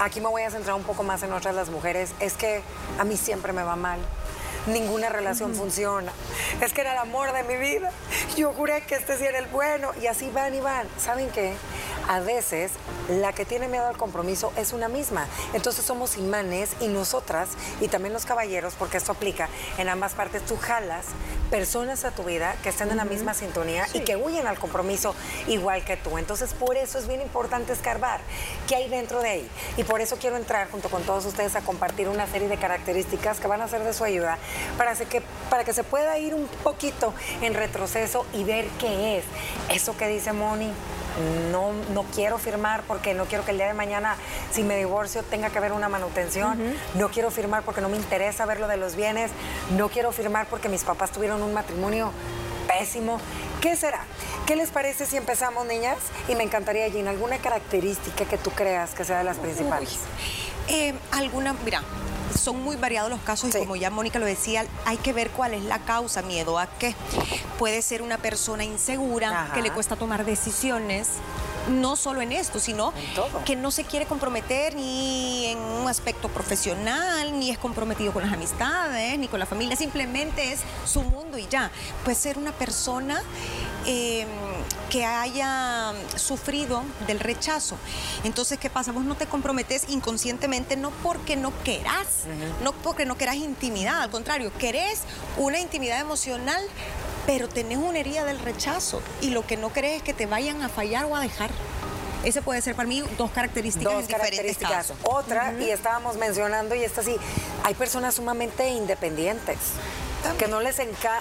aquí 0.00 0.22
me 0.22 0.28
voy 0.28 0.42
a 0.42 0.50
centrar 0.50 0.76
un 0.76 0.82
poco 0.82 1.02
más 1.02 1.22
en 1.22 1.34
otras 1.34 1.54
las 1.54 1.68
mujeres, 1.68 2.14
es 2.18 2.32
que 2.32 2.62
a 2.98 3.04
mí 3.04 3.18
siempre 3.18 3.52
me 3.52 3.62
va 3.62 3.76
mal 3.76 4.00
ninguna 4.66 5.08
relación 5.08 5.54
funciona. 5.54 6.12
Es 6.60 6.72
que 6.72 6.82
era 6.82 6.92
el 6.92 6.98
amor 6.98 7.32
de 7.32 7.42
mi 7.44 7.56
vida. 7.56 7.90
Yo 8.36 8.52
juré 8.52 8.82
que 8.82 8.94
este 8.94 9.16
sí 9.16 9.24
era 9.24 9.38
el 9.38 9.46
bueno. 9.46 9.90
Y 10.00 10.06
así 10.06 10.30
van 10.30 10.54
y 10.54 10.60
van. 10.60 10.86
¿Saben 10.98 11.30
qué? 11.30 11.54
A 12.08 12.20
veces 12.20 12.72
la 13.08 13.32
que 13.32 13.44
tiene 13.44 13.68
miedo 13.68 13.86
al 13.86 13.96
compromiso 13.96 14.52
es 14.56 14.72
una 14.72 14.88
misma. 14.88 15.26
Entonces 15.52 15.84
somos 15.84 16.16
imanes 16.16 16.70
y 16.80 16.88
nosotras, 16.88 17.50
y 17.80 17.88
también 17.88 18.12
los 18.12 18.26
caballeros, 18.26 18.74
porque 18.78 18.96
esto 18.96 19.12
aplica 19.12 19.48
en 19.78 19.88
ambas 19.88 20.14
partes, 20.14 20.44
tú 20.44 20.56
jalas 20.56 21.06
personas 21.50 22.06
a 22.06 22.12
tu 22.12 22.24
vida 22.24 22.56
que 22.62 22.70
estén 22.70 22.90
en 22.90 22.96
la 22.96 23.04
misma 23.04 23.34
sintonía 23.34 23.86
y 23.92 24.00
que 24.00 24.16
huyen 24.16 24.46
al 24.46 24.58
compromiso 24.58 25.14
igual 25.48 25.84
que 25.84 25.98
tú. 25.98 26.16
Entonces 26.16 26.54
por 26.54 26.76
eso 26.78 26.98
es 26.98 27.06
bien 27.06 27.20
importante 27.20 27.74
escarbar 27.74 28.20
qué 28.66 28.76
hay 28.76 28.88
dentro 28.88 29.20
de 29.20 29.28
ahí. 29.28 29.50
Y 29.76 29.84
por 29.84 30.00
eso 30.00 30.16
quiero 30.16 30.36
entrar 30.36 30.70
junto 30.70 30.88
con 30.88 31.02
todos 31.02 31.26
ustedes 31.26 31.54
a 31.54 31.60
compartir 31.60 32.08
una 32.08 32.26
serie 32.26 32.48
de 32.48 32.56
características 32.56 33.38
que 33.38 33.48
van 33.48 33.60
a 33.60 33.68
ser 33.68 33.84
de 33.84 33.92
su 33.92 34.02
ayuda 34.02 34.38
para 34.76 34.94
que, 34.94 35.22
para 35.50 35.64
que 35.64 35.72
se 35.72 35.84
pueda 35.84 36.18
ir 36.18 36.34
un 36.34 36.46
poquito 36.62 37.14
en 37.40 37.54
retroceso 37.54 38.26
y 38.32 38.44
ver 38.44 38.66
qué 38.78 39.18
es. 39.18 39.24
Eso 39.68 39.96
que 39.96 40.08
dice 40.08 40.32
Moni, 40.32 40.72
no, 41.50 41.72
no 41.92 42.04
quiero 42.14 42.38
firmar 42.38 42.82
porque 42.82 43.14
no 43.14 43.26
quiero 43.26 43.44
que 43.44 43.50
el 43.50 43.58
día 43.58 43.66
de 43.66 43.74
mañana, 43.74 44.16
si 44.50 44.62
me 44.62 44.76
divorcio, 44.76 45.22
tenga 45.22 45.50
que 45.50 45.58
haber 45.58 45.72
una 45.72 45.88
manutención. 45.88 46.58
No 46.94 47.10
quiero 47.10 47.30
firmar 47.30 47.62
porque 47.62 47.80
no 47.80 47.88
me 47.88 47.96
interesa 47.96 48.46
ver 48.46 48.60
lo 48.60 48.68
de 48.68 48.76
los 48.76 48.96
bienes. 48.96 49.30
No 49.76 49.88
quiero 49.88 50.12
firmar 50.12 50.46
porque 50.46 50.68
mis 50.68 50.84
papás 50.84 51.10
tuvieron 51.10 51.42
un 51.42 51.52
matrimonio 51.52 52.12
pésimo. 52.66 53.20
¿Qué 53.60 53.76
será? 53.76 54.00
¿Qué 54.46 54.56
les 54.56 54.70
parece 54.70 55.06
si 55.06 55.16
empezamos, 55.16 55.66
niñas? 55.66 55.98
Y 56.28 56.34
me 56.34 56.42
encantaría, 56.42 56.90
Gina, 56.90 57.10
alguna 57.10 57.38
característica 57.38 58.24
que 58.24 58.38
tú 58.38 58.50
creas 58.50 58.90
que 58.90 59.04
sea 59.04 59.18
de 59.18 59.24
las 59.24 59.36
principales. 59.36 59.98
Eh, 60.68 60.94
alguna, 61.12 61.54
mira, 61.64 61.82
son 62.34 62.62
muy 62.62 62.76
variados 62.76 63.10
los 63.10 63.20
casos 63.20 63.54
y 63.54 63.58
como 63.58 63.76
ya 63.76 63.90
Mónica 63.90 64.18
lo 64.18 64.26
decía, 64.26 64.64
hay 64.84 64.96
que 64.96 65.12
ver 65.12 65.30
cuál 65.30 65.54
es 65.54 65.64
la 65.64 65.78
causa, 65.80 66.22
miedo 66.22 66.58
a 66.58 66.66
qué. 66.66 66.94
Puede 67.58 67.82
ser 67.82 68.02
una 68.02 68.18
persona 68.18 68.64
insegura, 68.64 69.50
que 69.54 69.62
le 69.62 69.70
cuesta 69.70 69.96
tomar 69.96 70.24
decisiones, 70.24 71.08
no 71.68 71.96
solo 71.96 72.20
en 72.20 72.32
esto, 72.32 72.58
sino 72.58 72.92
que 73.44 73.56
no 73.56 73.70
se 73.70 73.84
quiere 73.84 74.06
comprometer 74.06 74.74
ni 74.74 75.46
en 75.46 75.58
un 75.58 75.88
aspecto 75.88 76.28
profesional, 76.28 77.38
ni 77.38 77.50
es 77.50 77.58
comprometido 77.58 78.12
con 78.12 78.22
las 78.22 78.32
amistades, 78.32 79.18
ni 79.18 79.28
con 79.28 79.38
la 79.38 79.46
familia, 79.46 79.76
simplemente 79.76 80.52
es 80.52 80.60
su 80.84 81.02
mundo 81.02 81.38
y 81.38 81.46
ya. 81.48 81.70
Puede 82.04 82.16
ser 82.16 82.38
una 82.38 82.52
persona 82.52 83.22
em, 83.86 84.28
que 84.92 85.06
haya 85.06 85.94
sufrido 86.16 86.82
del 87.06 87.18
rechazo. 87.18 87.78
Entonces, 88.24 88.58
¿qué 88.58 88.68
pasa? 88.68 88.92
Vos 88.92 89.04
no 89.04 89.14
te 89.14 89.24
comprometes 89.24 89.88
inconscientemente, 89.88 90.76
no 90.76 90.90
porque 91.02 91.34
no 91.34 91.50
querás, 91.64 92.24
no 92.62 92.72
porque 92.72 93.06
no 93.06 93.16
querás 93.16 93.36
intimidad, 93.36 94.02
al 94.02 94.10
contrario, 94.10 94.52
querés 94.58 95.00
una 95.38 95.58
intimidad 95.58 95.98
emocional 95.98 96.62
pero 97.24 97.48
tenés 97.48 97.78
una 97.78 98.00
herida 98.00 98.24
del 98.24 98.40
rechazo 98.40 99.00
y 99.20 99.30
lo 99.30 99.46
que 99.46 99.56
no 99.56 99.72
querés 99.72 99.98
es 99.98 100.02
que 100.02 100.12
te 100.12 100.26
vayan 100.26 100.60
a 100.60 100.68
fallar 100.68 101.04
o 101.04 101.14
a 101.14 101.20
dejar. 101.20 101.50
Ese 102.24 102.42
puede 102.42 102.60
ser 102.62 102.74
para 102.74 102.88
mí 102.88 103.02
dos 103.16 103.30
características 103.30 103.92
dos 103.92 104.08
características. 104.08 104.92
Otra, 105.04 105.54
y 105.60 105.70
estábamos 105.70 106.16
mencionando, 106.16 106.74
y 106.74 106.82
esta 106.82 107.02
sí, 107.02 107.14
hay 107.62 107.74
personas 107.74 108.16
sumamente 108.16 108.68
independientes. 108.70 109.56
Que 110.38 110.48
no 110.48 110.60
les 110.60 110.80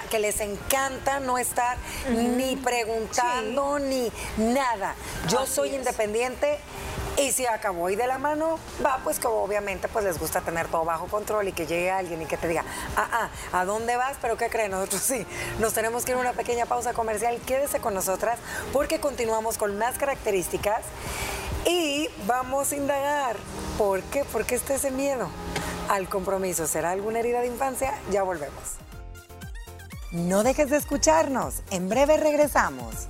que 0.10 0.20
les 0.20 0.40
encanta 0.40 1.20
no 1.20 1.38
estar 1.38 1.78
ni 2.10 2.56
preguntando 2.56 3.80
ni 3.80 4.12
nada. 4.38 4.96
Yo 5.28 5.46
soy 5.46 5.76
independiente 5.76 6.60
y 7.18 7.32
si 7.32 7.46
acabó 7.46 7.90
y 7.90 7.96
de 7.96 8.08
la 8.08 8.18
mano 8.18 8.58
va, 8.84 9.00
pues 9.04 9.20
que 9.20 9.28
obviamente 9.28 9.88
pues 9.88 10.06
les 10.06 10.18
gusta 10.18 10.42
tener 10.42 10.68
todo 10.68 10.86
bajo 10.86 11.08
control 11.08 11.50
y 11.50 11.52
que 11.52 11.68
llegue 11.68 11.92
alguien 11.92 12.22
y 12.22 12.26
que 12.26 12.38
te 12.38 12.48
diga, 12.48 12.64
ah, 12.96 13.30
ah, 13.54 13.60
¿a 13.60 13.66
dónde 13.66 13.96
vas? 13.98 14.18
Pero 14.22 14.38
¿qué 14.38 14.50
creen? 14.50 14.72
Nosotros 14.72 15.02
sí, 15.02 15.26
nos 15.60 15.74
tenemos 15.74 16.06
que 16.06 16.12
ir 16.12 16.18
a 16.18 16.22
una 16.22 16.34
pequeña 16.34 16.66
pausa 16.66 16.94
comercial. 16.94 17.40
Quédese 17.46 17.80
con 17.80 17.94
nosotras 17.94 18.40
porque 18.72 19.00
continuamos 19.00 19.58
con 19.58 19.78
más 19.78 19.98
características 19.98 20.82
y 21.66 22.10
vamos 22.26 22.72
a 22.72 22.76
indagar. 22.76 23.36
¿Por 23.78 24.02
qué? 24.04 24.24
¿Por 24.24 24.46
qué 24.46 24.56
está 24.56 24.76
ese 24.76 24.92
miedo 24.92 25.30
al 25.90 26.08
compromiso? 26.08 26.66
¿Será 26.66 26.92
alguna 26.92 27.20
herida 27.20 27.42
de 27.42 27.48
infancia? 27.48 27.94
Ya 28.10 28.24
volvemos. 28.24 28.82
No 30.12 30.44
dejes 30.44 30.70
de 30.70 30.76
escucharnos. 30.78 31.64
En 31.72 31.88
breve 31.88 32.18
regresamos. 32.18 33.08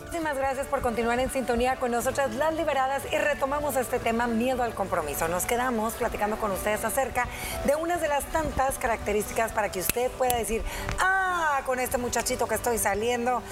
Muchísimas 0.00 0.36
gracias 0.36 0.66
por 0.66 0.82
continuar 0.82 1.18
en 1.18 1.30
sintonía 1.30 1.76
con 1.76 1.90
nosotras, 1.90 2.34
las 2.34 2.54
liberadas, 2.54 3.02
y 3.10 3.16
retomamos 3.16 3.76
este 3.76 3.98
tema, 3.98 4.26
miedo 4.26 4.62
al 4.62 4.74
compromiso. 4.74 5.26
Nos 5.26 5.44
quedamos 5.44 5.94
platicando 5.94 6.36
con 6.36 6.52
ustedes 6.52 6.84
acerca 6.84 7.26
de 7.64 7.74
unas 7.74 8.00
de 8.00 8.08
las 8.08 8.24
tantas 8.26 8.78
características 8.78 9.52
para 9.52 9.72
que 9.72 9.80
usted 9.80 10.10
pueda 10.12 10.36
decir, 10.36 10.62
ah, 11.00 11.62
con 11.66 11.80
este 11.80 11.98
muchachito 11.98 12.46
que 12.46 12.54
estoy 12.54 12.78
saliendo, 12.78 13.42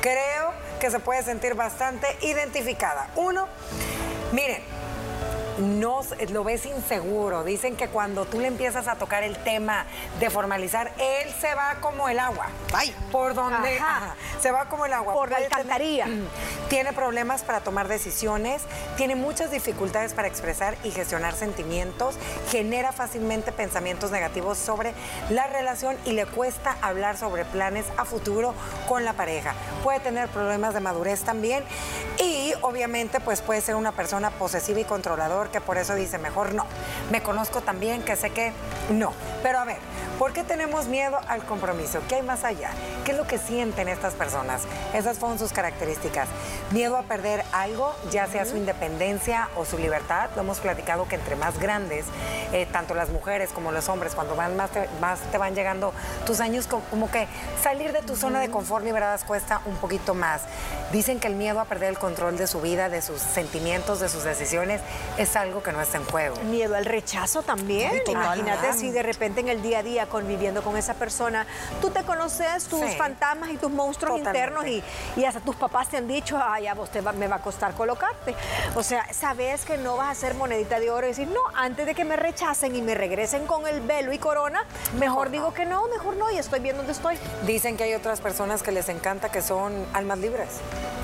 creo 0.00 0.52
que 0.80 0.90
se 0.90 1.00
puede 1.00 1.22
sentir 1.22 1.54
bastante 1.54 2.06
identificada. 2.22 3.08
Uno, 3.16 3.46
miren, 4.32 4.62
no 5.58 6.00
lo 6.30 6.44
ves 6.44 6.66
inseguro. 6.66 7.44
Dicen 7.44 7.76
que 7.76 7.88
cuando 7.88 8.24
tú 8.24 8.40
le 8.40 8.48
empiezas 8.48 8.88
a 8.88 8.96
tocar 8.96 9.22
el 9.22 9.36
tema 9.36 9.86
de 10.20 10.30
formalizar, 10.30 10.92
él 10.98 11.32
se 11.40 11.54
va 11.54 11.76
como 11.80 12.08
el 12.08 12.18
agua. 12.18 12.48
Ay. 12.72 12.94
Por 13.12 13.34
donde 13.34 13.78
se 14.40 14.50
va 14.50 14.68
como 14.68 14.86
el 14.86 14.92
agua. 14.92 15.14
Por 15.14 15.30
la 15.30 15.38
alcantarilla. 15.38 16.06
tiene 16.68 16.92
problemas 16.92 17.42
para 17.42 17.60
tomar 17.60 17.88
decisiones, 17.88 18.62
tiene 18.96 19.14
muchas 19.14 19.50
dificultades 19.50 20.12
para 20.12 20.28
expresar 20.28 20.76
y 20.82 20.90
gestionar 20.90 21.34
sentimientos, 21.34 22.16
genera 22.50 22.92
fácilmente 22.92 23.52
pensamientos 23.52 24.10
negativos 24.10 24.58
sobre 24.58 24.94
la 25.30 25.46
relación 25.46 25.96
y 26.04 26.12
le 26.12 26.26
cuesta 26.26 26.76
hablar 26.80 27.16
sobre 27.16 27.44
planes 27.44 27.86
a 27.96 28.04
futuro 28.04 28.54
con 28.88 29.04
la 29.04 29.12
pareja. 29.12 29.54
Puede 29.82 30.00
tener 30.00 30.28
problemas 30.28 30.74
de 30.74 30.80
madurez 30.80 31.20
también 31.20 31.64
y 32.18 32.52
obviamente 32.62 33.20
pues 33.20 33.40
puede 33.40 33.60
ser 33.60 33.76
una 33.76 33.92
persona 33.92 34.30
posesiva 34.30 34.80
y 34.80 34.84
controladora 34.84 35.43
que 35.50 35.60
por 35.60 35.78
eso 35.78 35.94
dice 35.94 36.18
mejor 36.18 36.54
no. 36.54 36.66
Me 37.10 37.22
conozco 37.22 37.60
también 37.60 38.02
que 38.02 38.16
sé 38.16 38.30
que 38.30 38.52
no. 38.90 39.12
Pero 39.42 39.58
a 39.58 39.64
ver, 39.64 39.78
¿por 40.18 40.32
qué 40.32 40.44
tenemos 40.44 40.86
miedo 40.86 41.18
al 41.28 41.44
compromiso? 41.44 42.00
¿Qué 42.08 42.16
hay 42.16 42.22
más 42.22 42.44
allá? 42.44 42.70
¿Qué 43.04 43.12
es 43.12 43.18
lo 43.18 43.26
que 43.26 43.38
sienten 43.38 43.88
estas 43.88 44.14
personas? 44.14 44.62
Esas 44.94 45.18
fueron 45.18 45.38
sus 45.38 45.52
características. 45.52 46.28
Miedo 46.70 46.96
a 46.96 47.02
perder 47.02 47.44
algo, 47.52 47.94
ya 48.10 48.26
sea 48.26 48.44
su 48.44 48.56
independencia 48.56 49.48
o 49.56 49.64
su 49.64 49.78
libertad. 49.78 50.30
Lo 50.34 50.42
hemos 50.42 50.60
platicado 50.60 51.06
que 51.08 51.16
entre 51.16 51.36
más 51.36 51.58
grandes, 51.58 52.06
eh, 52.52 52.66
tanto 52.70 52.94
las 52.94 53.10
mujeres 53.10 53.50
como 53.50 53.72
los 53.72 53.88
hombres, 53.88 54.14
cuando 54.14 54.36
van 54.36 54.56
más 54.56 54.70
te, 54.70 54.88
más 55.00 55.20
te 55.30 55.38
van 55.38 55.54
llegando 55.54 55.92
tus 56.26 56.40
años, 56.40 56.66
como 56.66 57.10
que 57.10 57.28
salir 57.62 57.92
de 57.92 58.02
tu 58.02 58.16
zona 58.16 58.40
de 58.40 58.50
confort 58.50 58.84
liberadas 58.84 59.24
cuesta 59.24 59.60
un 59.66 59.76
poquito 59.76 60.14
más. 60.14 60.42
Dicen 60.92 61.20
que 61.20 61.26
el 61.26 61.34
miedo 61.34 61.60
a 61.60 61.64
perder 61.64 61.90
el 61.90 61.98
control 61.98 62.36
de 62.36 62.46
su 62.46 62.60
vida, 62.60 62.88
de 62.88 63.02
sus 63.02 63.20
sentimientos, 63.20 64.00
de 64.00 64.08
sus 64.08 64.24
decisiones, 64.24 64.80
es 65.18 65.33
algo 65.36 65.62
que 65.62 65.72
no 65.72 65.80
está 65.80 65.98
en 65.98 66.04
juego. 66.04 66.36
Miedo 66.44 66.76
al 66.76 66.84
rechazo 66.84 67.42
también. 67.42 68.02
Imagínate 68.06 68.72
si 68.72 68.90
de 68.90 69.02
repente 69.02 69.40
en 69.40 69.48
el 69.48 69.62
día 69.62 69.80
a 69.80 69.82
día 69.82 70.06
conviviendo 70.06 70.62
con 70.62 70.76
esa 70.76 70.94
persona, 70.94 71.46
tú 71.80 71.90
te 71.90 72.02
conoces 72.04 72.64
tus 72.64 72.94
fantasmas 72.96 73.50
y 73.50 73.56
tus 73.56 73.70
monstruos 73.70 74.18
internos 74.18 74.66
y, 74.66 74.82
y, 75.16 75.24
hasta 75.24 75.40
tus 75.40 75.56
papás 75.56 75.88
te 75.88 75.96
han 75.96 76.08
dicho, 76.08 76.38
ay, 76.42 76.66
a 76.66 76.74
vos 76.74 76.90
te 76.90 77.02
me 77.02 77.28
va 77.28 77.36
a 77.36 77.42
costar 77.42 77.74
colocarte. 77.74 78.34
O 78.74 78.82
sea, 78.82 79.06
sabes 79.12 79.64
que 79.64 79.76
no 79.76 79.96
vas 79.96 80.10
a 80.10 80.14
ser 80.14 80.34
monedita 80.34 80.80
de 80.80 80.90
oro 80.90 81.06
y 81.06 81.10
decir, 81.10 81.28
no, 81.28 81.40
antes 81.54 81.86
de 81.86 81.94
que 81.94 82.04
me 82.04 82.16
rechacen 82.16 82.74
y 82.74 82.82
me 82.82 82.94
regresen 82.94 83.46
con 83.46 83.66
el 83.66 83.80
velo 83.80 84.12
y 84.12 84.18
corona, 84.18 84.64
mejor, 84.98 85.30
digo 85.30 85.52
que 85.52 85.66
no, 85.66 85.86
mejor 85.88 86.16
no 86.16 86.30
y 86.30 86.38
estoy 86.38 86.60
bien 86.60 86.76
donde 86.76 86.92
estoy. 86.92 87.18
Dicen 87.46 87.76
que 87.76 87.84
hay 87.84 87.94
otras 87.94 88.20
personas 88.20 88.62
que 88.62 88.72
les 88.72 88.88
encanta 88.88 89.30
que 89.30 89.42
son 89.42 89.86
almas 89.92 90.18
libres, 90.18 90.48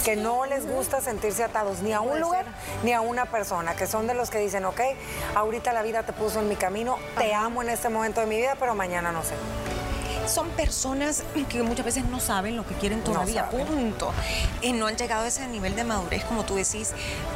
que 0.04 0.16
no 0.16 0.46
les 0.46 0.66
gusta 0.66 1.00
sentirse 1.00 1.44
atados 1.44 1.80
ni 1.80 1.92
a 1.92 2.00
un 2.00 2.20
lugar 2.20 2.46
ni 2.82 2.92
a 2.92 3.00
una 3.00 3.26
persona, 3.26 3.74
que 3.74 3.86
son 3.86 4.06
de 4.06 4.14
los 4.20 4.30
que 4.30 4.38
dicen, 4.38 4.66
ok, 4.66 4.80
ahorita 5.34 5.72
la 5.72 5.82
vida 5.82 6.02
te 6.02 6.12
puso 6.12 6.40
en 6.40 6.48
mi 6.48 6.56
camino, 6.56 6.98
te 7.16 7.32
amo 7.32 7.62
en 7.62 7.70
este 7.70 7.88
momento 7.88 8.20
de 8.20 8.26
mi 8.26 8.36
vida, 8.36 8.54
pero 8.58 8.74
mañana 8.74 9.12
no 9.12 9.22
sé 9.22 9.34
son 10.30 10.48
personas 10.50 11.22
que 11.48 11.62
muchas 11.62 11.84
veces 11.84 12.04
no 12.04 12.20
saben 12.20 12.56
lo 12.56 12.66
que 12.66 12.74
quieren 12.74 13.02
todavía, 13.02 13.50
punto. 13.50 14.12
Y 14.62 14.72
no 14.72 14.86
han 14.86 14.96
llegado 14.96 15.24
a 15.24 15.28
ese 15.28 15.46
nivel 15.48 15.74
de 15.74 15.84
madurez, 15.84 16.24
como 16.24 16.44
tú 16.44 16.54
decís. 16.54 16.92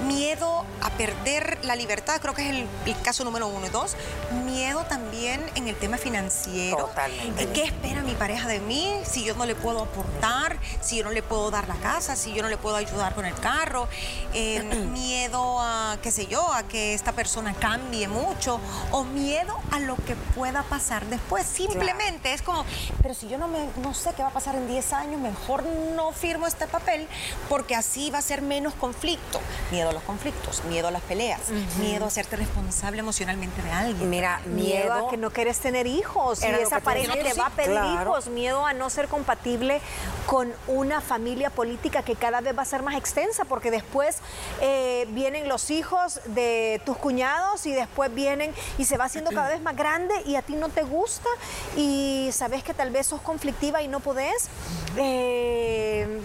Miedo 0.07 0.65
a 0.81 0.91
perder 0.91 1.59
la 1.63 1.77
libertad, 1.77 2.21
creo 2.21 2.35
que 2.35 2.49
es 2.49 2.67
el, 2.87 2.97
caso 3.03 3.25
número 3.25 3.49
uno. 3.49 3.67
y 3.67 3.71
Dos, 3.71 3.97
miedo 4.45 4.85
también 4.85 5.45
en 5.57 5.69
el 5.69 5.77
tema 5.77 5.99
financiero. 5.99 6.77
Totalmente. 6.77 7.49
¿Qué 7.53 7.65
espera 7.65 8.03
mi 8.03 8.15
pareja 8.15 8.49
de 8.49 8.61
mí 8.61 8.95
si 9.05 9.25
yo 9.25 9.35
no 9.35 9.47
le 9.47 9.55
puedo 9.55 9.83
aportar, 9.83 10.59
si 10.81 10.99
yo 10.99 11.05
no 11.05 11.11
le 11.11 11.23
puedo 11.23 11.51
dar 11.51 11.67
la 11.67 11.75
casa, 11.77 12.17
si 12.17 12.33
yo 12.33 12.43
no 12.43 12.49
le 12.49 12.57
puedo 12.57 12.77
ayudar 12.77 13.15
con 13.15 13.25
el 13.25 13.35
carro? 13.35 13.89
Eh, 14.33 14.63
miedo 14.93 15.61
a, 15.61 15.99
qué 16.03 16.11
sé 16.11 16.27
yo, 16.27 16.53
a 16.53 16.63
que 16.63 16.95
esta 16.95 17.13
persona 17.13 17.55
cambie 17.55 18.09
mucho 18.09 18.61
o 18.91 19.05
miedo 19.05 19.59
a 19.71 19.81
lo 19.81 19.97
que 19.97 20.15
pueda 20.35 20.63
pasar 20.63 21.05
después. 21.07 21.47
Simplemente 21.47 22.33
es 22.33 22.43
como, 22.43 22.65
pero 23.03 23.15
si 23.15 23.29
yo 23.29 23.39
no, 23.39 23.49
me, 23.49 23.69
no 23.83 23.95
sé 23.95 24.11
qué 24.17 24.23
va 24.23 24.29
a 24.29 24.33
pasar 24.33 24.55
en 24.57 24.67
10 24.69 24.93
años, 24.93 25.21
mejor 25.21 25.65
no 25.95 26.13
firmo 26.13 26.47
este 26.47 26.67
papel 26.67 27.07
porque 27.49 27.75
así 27.75 28.11
va 28.11 28.19
a 28.19 28.23
ser 28.23 28.43
menos 28.43 28.75
conflicto. 28.75 29.41
Miedo 29.71 29.91
a 29.91 29.93
los 29.93 30.03
conflictos, 30.03 30.65
miedo 30.65 30.89
a 30.89 30.91
las 30.91 31.03
peleas, 31.03 31.41
miedo 31.79 32.05
a 32.05 32.09
hacerte 32.09 32.37
responsable 32.37 33.01
emocionalmente 33.01 33.63
de 33.63 33.71
alguien. 33.71 34.11
Mira, 34.11 34.41
miedo, 34.47 35.09
a 35.09 35.11
que 35.11 35.17
no 35.17 35.31
quieres 35.31 35.59
tener 35.59 35.87
hijos 35.87 36.43
y 36.43 36.47
esa 36.47 36.81
pareja 36.81 37.15
te 37.15 37.35
va 37.35 37.47
a 37.47 37.51
pedir 37.51 37.81
hijos, 38.01 38.29
miedo 38.29 38.65
a 38.67 38.73
no 38.73 38.91
ser 38.91 39.09
compatible 39.09 39.81
con 40.27 40.53
una 40.67 41.01
familia 41.01 41.51
política 41.51 42.03
que 42.03 42.17
cada 42.17 42.41
vez 42.41 42.57
va 42.57 42.63
a 42.63 42.67
ser 42.67 42.83
más 42.83 42.97
extensa 42.97 43.45
porque 43.45 43.71
después 43.71 44.19
eh, 44.61 45.07
vienen 45.11 45.49
los 45.49 45.71
hijos 45.71 46.21
de 46.27 46.81
tus 46.85 46.97
cuñados 46.97 47.67
y 47.67 47.73
después 47.73 48.15
vienen 48.15 48.53
y 48.79 48.85
se 48.85 48.97
va 48.97 49.05
haciendo 49.05 49.31
cada 49.31 49.49
vez 49.49 49.61
más 49.61 49.77
grande 49.77 50.15
y 50.27 50.37
a 50.37 50.43
ti 50.43 50.55
no 50.55 50.69
te 50.69 50.83
gusta 50.83 51.29
y 51.77 52.31
sabes 52.33 52.63
que 52.63 52.74
tal 52.77 52.91
vez 52.91 53.07
sos 53.07 53.21
conflictiva 53.21 53.83
y 53.83 53.89
no 53.89 54.01
podés, 54.01 54.49
eh, 54.97 56.21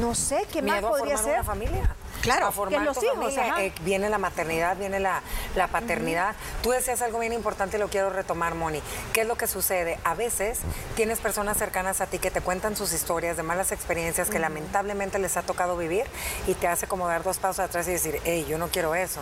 no 0.00 0.14
sé, 0.14 0.46
¿qué 0.52 0.62
más 0.62 0.82
podría 0.82 1.16
ser? 1.16 1.34
Una 1.34 1.44
familia. 1.44 1.96
Claro, 2.26 2.46
a 2.46 2.50
formar 2.50 2.82
los 2.82 3.00
hijos, 3.04 3.34
eh, 3.36 3.72
viene 3.82 4.10
la 4.10 4.18
maternidad, 4.18 4.76
viene 4.76 4.98
la, 4.98 5.22
paternidad. 5.70 6.34
Tú 6.60 6.70
decías 6.70 7.00
algo 7.02 7.20
bien 7.20 7.32
importante 7.32 7.76
y 7.76 7.80
lo 7.80 7.86
quiero 7.86 8.10
retomar, 8.10 8.56
Moni. 8.56 8.82
¿Qué 9.12 9.20
es 9.20 9.28
lo 9.28 9.36
que 9.36 9.46
sucede? 9.46 9.98
A 10.02 10.14
veces 10.14 10.58
tienes 10.96 11.20
personas 11.20 11.56
cercanas 11.56 12.00
a 12.00 12.06
ti 12.06 12.18
que 12.18 12.32
te 12.32 12.40
cuentan 12.40 12.74
sus 12.74 12.92
historias 12.92 13.36
de 13.36 13.44
malas 13.44 13.70
experiencias 13.70 14.28
que 14.28 14.40
lamentablemente 14.40 15.20
les 15.20 15.36
ha 15.36 15.42
tocado 15.42 15.76
vivir 15.76 16.04
y 16.48 16.54
te 16.54 16.66
hace 16.66 16.88
como 16.88 17.06
dar 17.06 17.22
dos 17.22 17.38
pasos 17.38 17.60
atrás 17.60 17.86
y 17.86 17.92
decir, 17.92 18.20
hey, 18.24 18.44
yo 18.48 18.58
no 18.58 18.68
quiero 18.68 18.96
eso 18.96 19.20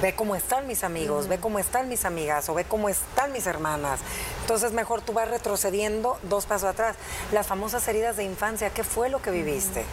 ve 0.00 0.14
cómo 0.14 0.34
están 0.36 0.66
mis 0.66 0.84
amigos, 0.84 1.28
ve 1.28 1.38
cómo 1.38 1.58
están 1.58 1.88
mis 1.88 2.04
amigas 2.04 2.48
o 2.48 2.54
ve 2.54 2.64
cómo 2.64 2.88
están 2.88 3.32
mis 3.32 3.46
hermanas. 3.46 4.00
Entonces 4.40 4.72
mejor 4.72 5.02
tú 5.02 5.12
vas 5.12 5.28
retrocediendo 5.28 6.18
dos 6.22 6.46
pasos 6.46 6.70
atrás. 6.70 6.96
Las 7.32 7.46
famosas 7.46 7.86
heridas 7.88 8.16
de 8.16 8.24
infancia, 8.24 8.70
¿qué 8.70 8.84
fue 8.84 9.08
lo 9.10 9.20
que 9.20 9.30
viviste? 9.30 9.84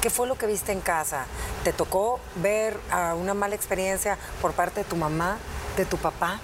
¿Qué 0.00 0.08
fue 0.08 0.26
lo 0.26 0.36
que 0.36 0.46
viste 0.46 0.72
en 0.72 0.80
casa? 0.80 1.26
¿Te 1.64 1.72
tocó 1.72 2.20
ver 2.36 2.78
una 3.16 3.34
mala 3.34 3.54
experiencia 3.54 4.16
por 4.40 4.52
parte 4.52 4.80
de 4.80 4.84
tu 4.84 4.96
mamá, 4.96 5.36
de 5.76 5.84
tu 5.84 5.98
papá? 5.98 6.40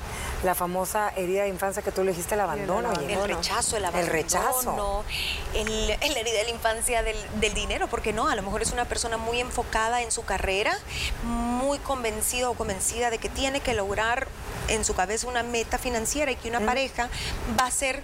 La 0.47 0.55
famosa 0.55 1.13
herida 1.17 1.43
de 1.43 1.49
infancia 1.49 1.83
que 1.83 1.93
tú 1.93 2.03
le 2.03 2.13
dijiste, 2.13 2.35
el 2.35 2.41
abandono. 2.41 2.93
El, 2.93 3.11
el 3.11 3.29
rechazo, 3.29 3.77
el 3.77 3.85
abandono. 3.85 4.07
El 4.07 4.23
rechazo. 4.23 5.05
El, 5.53 5.89
la 5.89 5.95
herida 5.95 6.39
de 6.39 6.45
la 6.45 6.51
infancia 6.51 7.03
del, 7.03 7.17
del, 7.41 7.53
dinero, 7.53 7.89
porque 7.89 8.13
no, 8.13 8.29
a 8.29 8.37
lo 8.37 8.43
mejor 8.43 8.63
es 8.63 8.73
una 8.73 8.87
persona 8.87 9.19
muy 9.19 9.41
enfocada 9.41 10.03
en 10.03 10.11
su 10.11 10.25
carrera, 10.25 10.79
muy 11.25 11.79
convencido 11.81 12.53
o 12.53 12.55
convencida 12.55 13.11
de 13.11 13.19
que 13.19 13.29
tiene 13.29 13.61
que 13.61 13.75
lograr 13.75 14.29
en 14.69 14.85
su 14.85 14.95
cabeza 14.95 15.27
una 15.27 15.43
meta 15.43 15.79
financiera 15.79 16.31
y 16.31 16.37
que 16.37 16.49
una 16.49 16.61
pareja 16.61 17.09
va 17.59 17.67
a 17.67 17.71
ser 17.71 18.03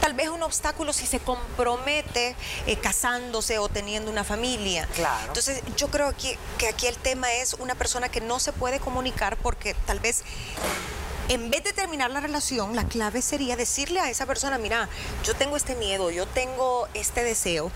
tal 0.00 0.14
vez 0.14 0.28
un 0.28 0.42
obstáculo 0.42 0.92
si 0.92 1.06
se 1.06 1.18
compromete 1.20 2.34
eh, 2.66 2.76
casándose 2.76 3.58
o 3.58 3.68
teniendo 3.68 4.10
una 4.10 4.24
familia. 4.24 4.88
Claro. 4.94 5.26
Entonces, 5.26 5.62
yo 5.76 5.88
creo 5.88 6.14
que, 6.16 6.38
que 6.58 6.68
aquí 6.68 6.86
el 6.86 6.96
tema 6.96 7.32
es 7.34 7.54
una 7.54 7.74
persona 7.74 8.08
que 8.08 8.20
no 8.20 8.40
se 8.40 8.52
puede 8.52 8.80
comunicar 8.80 9.36
porque 9.36 9.74
tal 9.86 10.00
vez 10.00 10.22
en 11.30 11.48
vez 11.48 11.62
de 11.62 11.72
terminar 11.72 12.10
la 12.10 12.20
relación, 12.20 12.74
la 12.74 12.88
clave 12.88 13.22
sería 13.22 13.54
decirle 13.54 14.00
a 14.00 14.10
esa 14.10 14.26
persona, 14.26 14.58
mira, 14.58 14.88
yo 15.24 15.36
tengo 15.36 15.56
este 15.56 15.76
miedo, 15.76 16.10
yo 16.10 16.26
tengo 16.26 16.88
este 16.92 17.22
deseo 17.22 17.70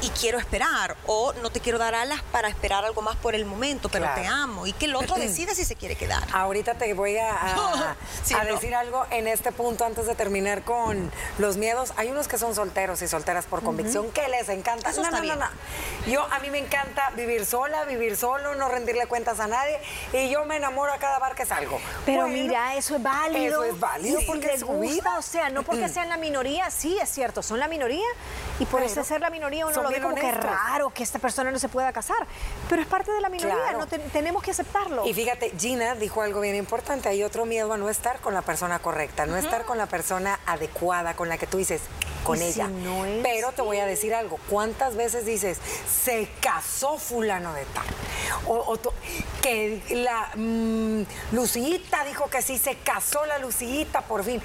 y 0.00 0.10
quiero 0.10 0.38
esperar 0.38 0.96
o 1.06 1.32
no 1.42 1.50
te 1.50 1.60
quiero 1.60 1.78
dar 1.78 1.94
alas 1.94 2.22
para 2.30 2.48
esperar 2.48 2.84
algo 2.84 3.02
más 3.02 3.16
por 3.16 3.34
el 3.34 3.44
momento, 3.44 3.88
pero 3.88 4.06
te 4.14 4.26
amo 4.26 4.66
y 4.66 4.72
que 4.72 4.86
el 4.86 4.94
otro 4.94 5.14
decida 5.18 5.54
si 5.54 5.64
se 5.64 5.74
quiere 5.74 5.96
quedar. 5.96 6.22
Ahorita 6.32 6.74
te 6.74 6.92
voy 6.94 7.16
a, 7.16 7.96
decir 8.46 8.74
algo 8.74 9.06
en 9.10 9.26
este 9.26 9.52
punto 9.52 9.84
antes 9.84 10.06
de 10.06 10.14
terminar 10.14 10.62
con 10.62 11.10
los 11.38 11.56
miedos. 11.56 11.92
Hay 11.96 12.10
unos 12.10 12.28
que 12.28 12.38
son 12.38 12.54
solteros 12.54 13.02
y 13.02 13.08
solteras 13.08 13.46
por 13.46 13.62
convicción 13.62 14.10
que 14.12 14.28
les 14.28 14.48
encanta. 14.48 14.90
Eso 14.90 15.02
está 15.02 15.20
bien. 15.20 15.38
Yo 16.06 16.24
a 16.30 16.38
mí 16.40 16.50
me 16.50 16.58
encanta 16.58 17.10
vivir 17.16 17.44
sola, 17.44 17.84
vivir 17.84 18.16
solo, 18.16 18.54
no 18.54 18.68
rendirle 18.68 19.06
cuentas 19.06 19.40
a 19.40 19.46
nadie 19.46 19.80
y 20.12 20.28
yo 20.30 20.44
me 20.44 20.56
enamoro 20.56 20.92
a 20.92 20.98
cada 20.98 21.18
bar 21.18 21.34
que 21.34 21.44
salgo. 21.44 21.80
Pero 22.06 22.28
mira, 22.28 22.76
eso 22.76 22.96
es 22.96 23.02
válido. 23.02 23.64
Eso 23.64 23.74
es 23.74 23.80
válido 23.80 24.20
porque 24.26 24.54
es 24.54 24.62
gusta, 24.62 25.18
o 25.18 25.22
sea, 25.22 25.50
no 25.50 25.62
porque 25.64 25.88
sean 25.88 26.08
la 26.08 26.16
minoría, 26.16 26.70
sí 26.70 26.98
es 27.00 27.08
cierto, 27.08 27.42
son 27.42 27.58
la 27.58 27.68
minoría 27.68 28.06
y 28.60 28.66
por 28.66 28.82
eso 28.82 29.02
ser 29.02 29.20
la 29.20 29.30
minoría 29.30 29.66
uno 29.66 29.87
lo 29.90 29.96
ve 29.96 30.02
como 30.02 30.14
que 30.14 30.32
raro 30.32 30.90
que 30.90 31.02
esta 31.02 31.18
persona 31.18 31.50
no 31.50 31.58
se 31.58 31.68
pueda 31.68 31.92
casar, 31.92 32.26
pero 32.68 32.82
es 32.82 32.88
parte 32.88 33.12
de 33.12 33.20
la 33.20 33.28
minoría, 33.28 33.72
no 33.72 33.86
tenemos 33.86 34.42
que 34.42 34.50
aceptarlo. 34.50 35.06
Y 35.06 35.14
fíjate, 35.14 35.52
Gina 35.58 35.94
dijo 35.94 36.22
algo 36.22 36.40
bien 36.40 36.56
importante, 36.56 37.08
hay 37.08 37.22
otro 37.22 37.46
miedo 37.46 37.72
a 37.72 37.76
no 37.76 37.88
estar 37.88 38.20
con 38.20 38.34
la 38.34 38.42
persona 38.42 38.78
correcta, 38.78 39.26
no 39.26 39.36
estar 39.36 39.64
con 39.64 39.78
la 39.78 39.86
persona 39.86 40.38
adecuada, 40.46 41.14
con 41.14 41.28
la 41.28 41.38
que 41.38 41.46
tú 41.46 41.58
dices, 41.58 41.82
con 42.24 42.40
ella. 42.40 42.70
Pero 43.22 43.52
te 43.52 43.62
voy 43.62 43.78
a 43.78 43.86
decir 43.86 44.14
algo, 44.14 44.38
¿cuántas 44.48 44.96
veces 44.96 45.24
dices, 45.24 45.58
se 46.04 46.28
casó 46.40 46.98
fulano 46.98 47.52
de 47.52 47.64
tal? 47.66 47.86
O, 48.46 48.78
que 49.42 49.82
la 49.90 50.30
mm, 50.34 51.02
Lucita 51.32 52.04
dijo 52.04 52.28
que 52.28 52.42
sí, 52.42 52.58
se 52.58 52.76
casó 52.76 53.24
la 53.26 53.38
Lucita 53.38 54.02
por 54.02 54.24
fin. 54.24 54.42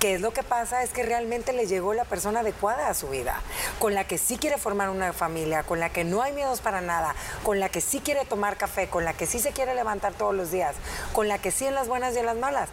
¿Qué 0.00 0.14
es 0.14 0.20
lo 0.20 0.32
que 0.32 0.42
pasa? 0.42 0.82
Es 0.82 0.90
que 0.90 1.02
realmente 1.02 1.54
le 1.54 1.66
llegó 1.66 1.94
la 1.94 2.04
persona 2.04 2.40
adecuada 2.40 2.88
a 2.88 2.94
su 2.94 3.08
vida, 3.08 3.40
con 3.78 3.94
la 3.94 4.06
que 4.06 4.18
sí 4.18 4.36
quiere 4.36 4.58
formar 4.58 4.90
una 4.90 5.12
familia, 5.14 5.62
con 5.62 5.80
la 5.80 5.88
que 5.90 6.04
no 6.04 6.22
hay 6.22 6.32
miedos 6.32 6.60
para 6.60 6.82
nada, 6.82 7.14
con 7.42 7.60
la 7.60 7.70
que 7.70 7.80
sí 7.80 8.00
quiere 8.00 8.26
tomar 8.26 8.58
café, 8.58 8.88
con 8.88 9.04
la 9.04 9.14
que 9.14 9.26
sí 9.26 9.38
se 9.38 9.52
quiere 9.52 9.74
levantar 9.74 10.12
todos 10.12 10.34
los 10.34 10.50
días, 10.50 10.76
con 11.14 11.28
la 11.28 11.38
que 11.38 11.50
sí 11.50 11.66
en 11.66 11.74
las 11.74 11.88
buenas 11.88 12.14
y 12.14 12.18
en 12.18 12.26
las 12.26 12.36
malas. 12.36 12.68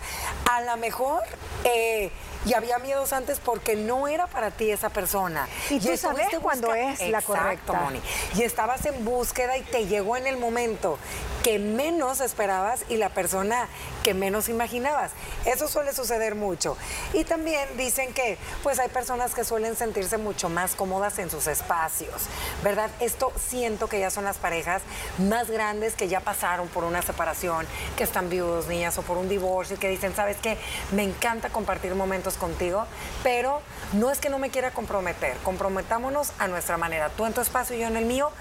A 0.51 0.61
lo 0.61 0.77
mejor... 0.77 1.23
Eh, 1.63 2.11
y 2.45 2.53
había 2.53 2.77
miedos 2.79 3.13
antes 3.13 3.39
porque 3.39 3.75
no 3.75 4.07
era 4.07 4.27
para 4.27 4.51
ti 4.51 4.71
esa 4.71 4.89
persona. 4.89 5.47
Y, 5.69 5.79
tú 5.79 5.95
sabes 5.97 6.27
cuando 6.41 6.73
es 6.73 7.01
la 7.09 7.21
correcta. 7.21 7.73
Moni. 7.73 8.01
Y 8.35 8.43
estabas 8.43 8.85
en 8.85 9.05
búsqueda 9.05 9.57
y 9.57 9.61
te 9.61 9.87
llegó 9.87 10.17
en 10.17 10.27
el 10.27 10.37
momento 10.37 10.97
que 11.43 11.59
menos 11.59 12.21
esperabas 12.21 12.85
y 12.87 12.95
la 12.95 13.09
persona 13.09 13.67
que 14.03 14.13
menos 14.13 14.47
imaginabas. 14.47 15.11
Eso 15.45 15.67
suele 15.67 15.93
suceder 15.93 16.35
mucho. 16.35 16.77
Y 17.13 17.25
también 17.25 17.67
dicen 17.77 18.13
que 18.13 18.37
pues 18.63 18.79
hay 18.79 18.87
personas 18.89 19.33
que 19.33 19.43
suelen 19.43 19.75
sentirse 19.75 20.17
mucho 20.17 20.49
más 20.49 20.75
cómodas 20.75 21.19
en 21.19 21.29
sus 21.29 21.47
espacios, 21.47 22.23
¿verdad? 22.63 22.89
Esto 22.99 23.33
siento 23.37 23.87
que 23.87 23.99
ya 23.99 24.09
son 24.09 24.23
las 24.23 24.37
parejas 24.37 24.81
más 25.17 25.49
grandes 25.49 25.95
que 25.95 26.07
ya 26.07 26.21
pasaron 26.21 26.67
por 26.69 26.85
una 26.85 27.01
separación, 27.01 27.67
que 27.97 28.03
están 28.03 28.29
viudos, 28.29 28.67
niñas, 28.67 28.97
o 28.97 29.01
por 29.01 29.17
un 29.17 29.27
divorcio 29.27 29.75
y 29.75 29.79
que 29.79 29.89
dicen, 29.89 30.15
¿sabes 30.15 30.37
qué? 30.41 30.57
Me 30.91 31.03
encanta 31.03 31.49
compartir 31.49 31.93
momentos 31.95 32.32
contigo, 32.37 32.85
pero 33.23 33.61
no 33.93 34.11
es 34.11 34.19
que 34.19 34.29
no 34.29 34.39
me 34.39 34.49
quiera 34.49 34.71
comprometer, 34.71 35.37
comprometámonos 35.43 36.33
a 36.39 36.47
nuestra 36.47 36.77
manera, 36.77 37.09
tú 37.09 37.25
en 37.25 37.33
tu 37.33 37.41
espacio 37.41 37.75
y 37.75 37.79
yo 37.79 37.87
en 37.87 37.97
el 37.97 38.05
mío, 38.05 38.31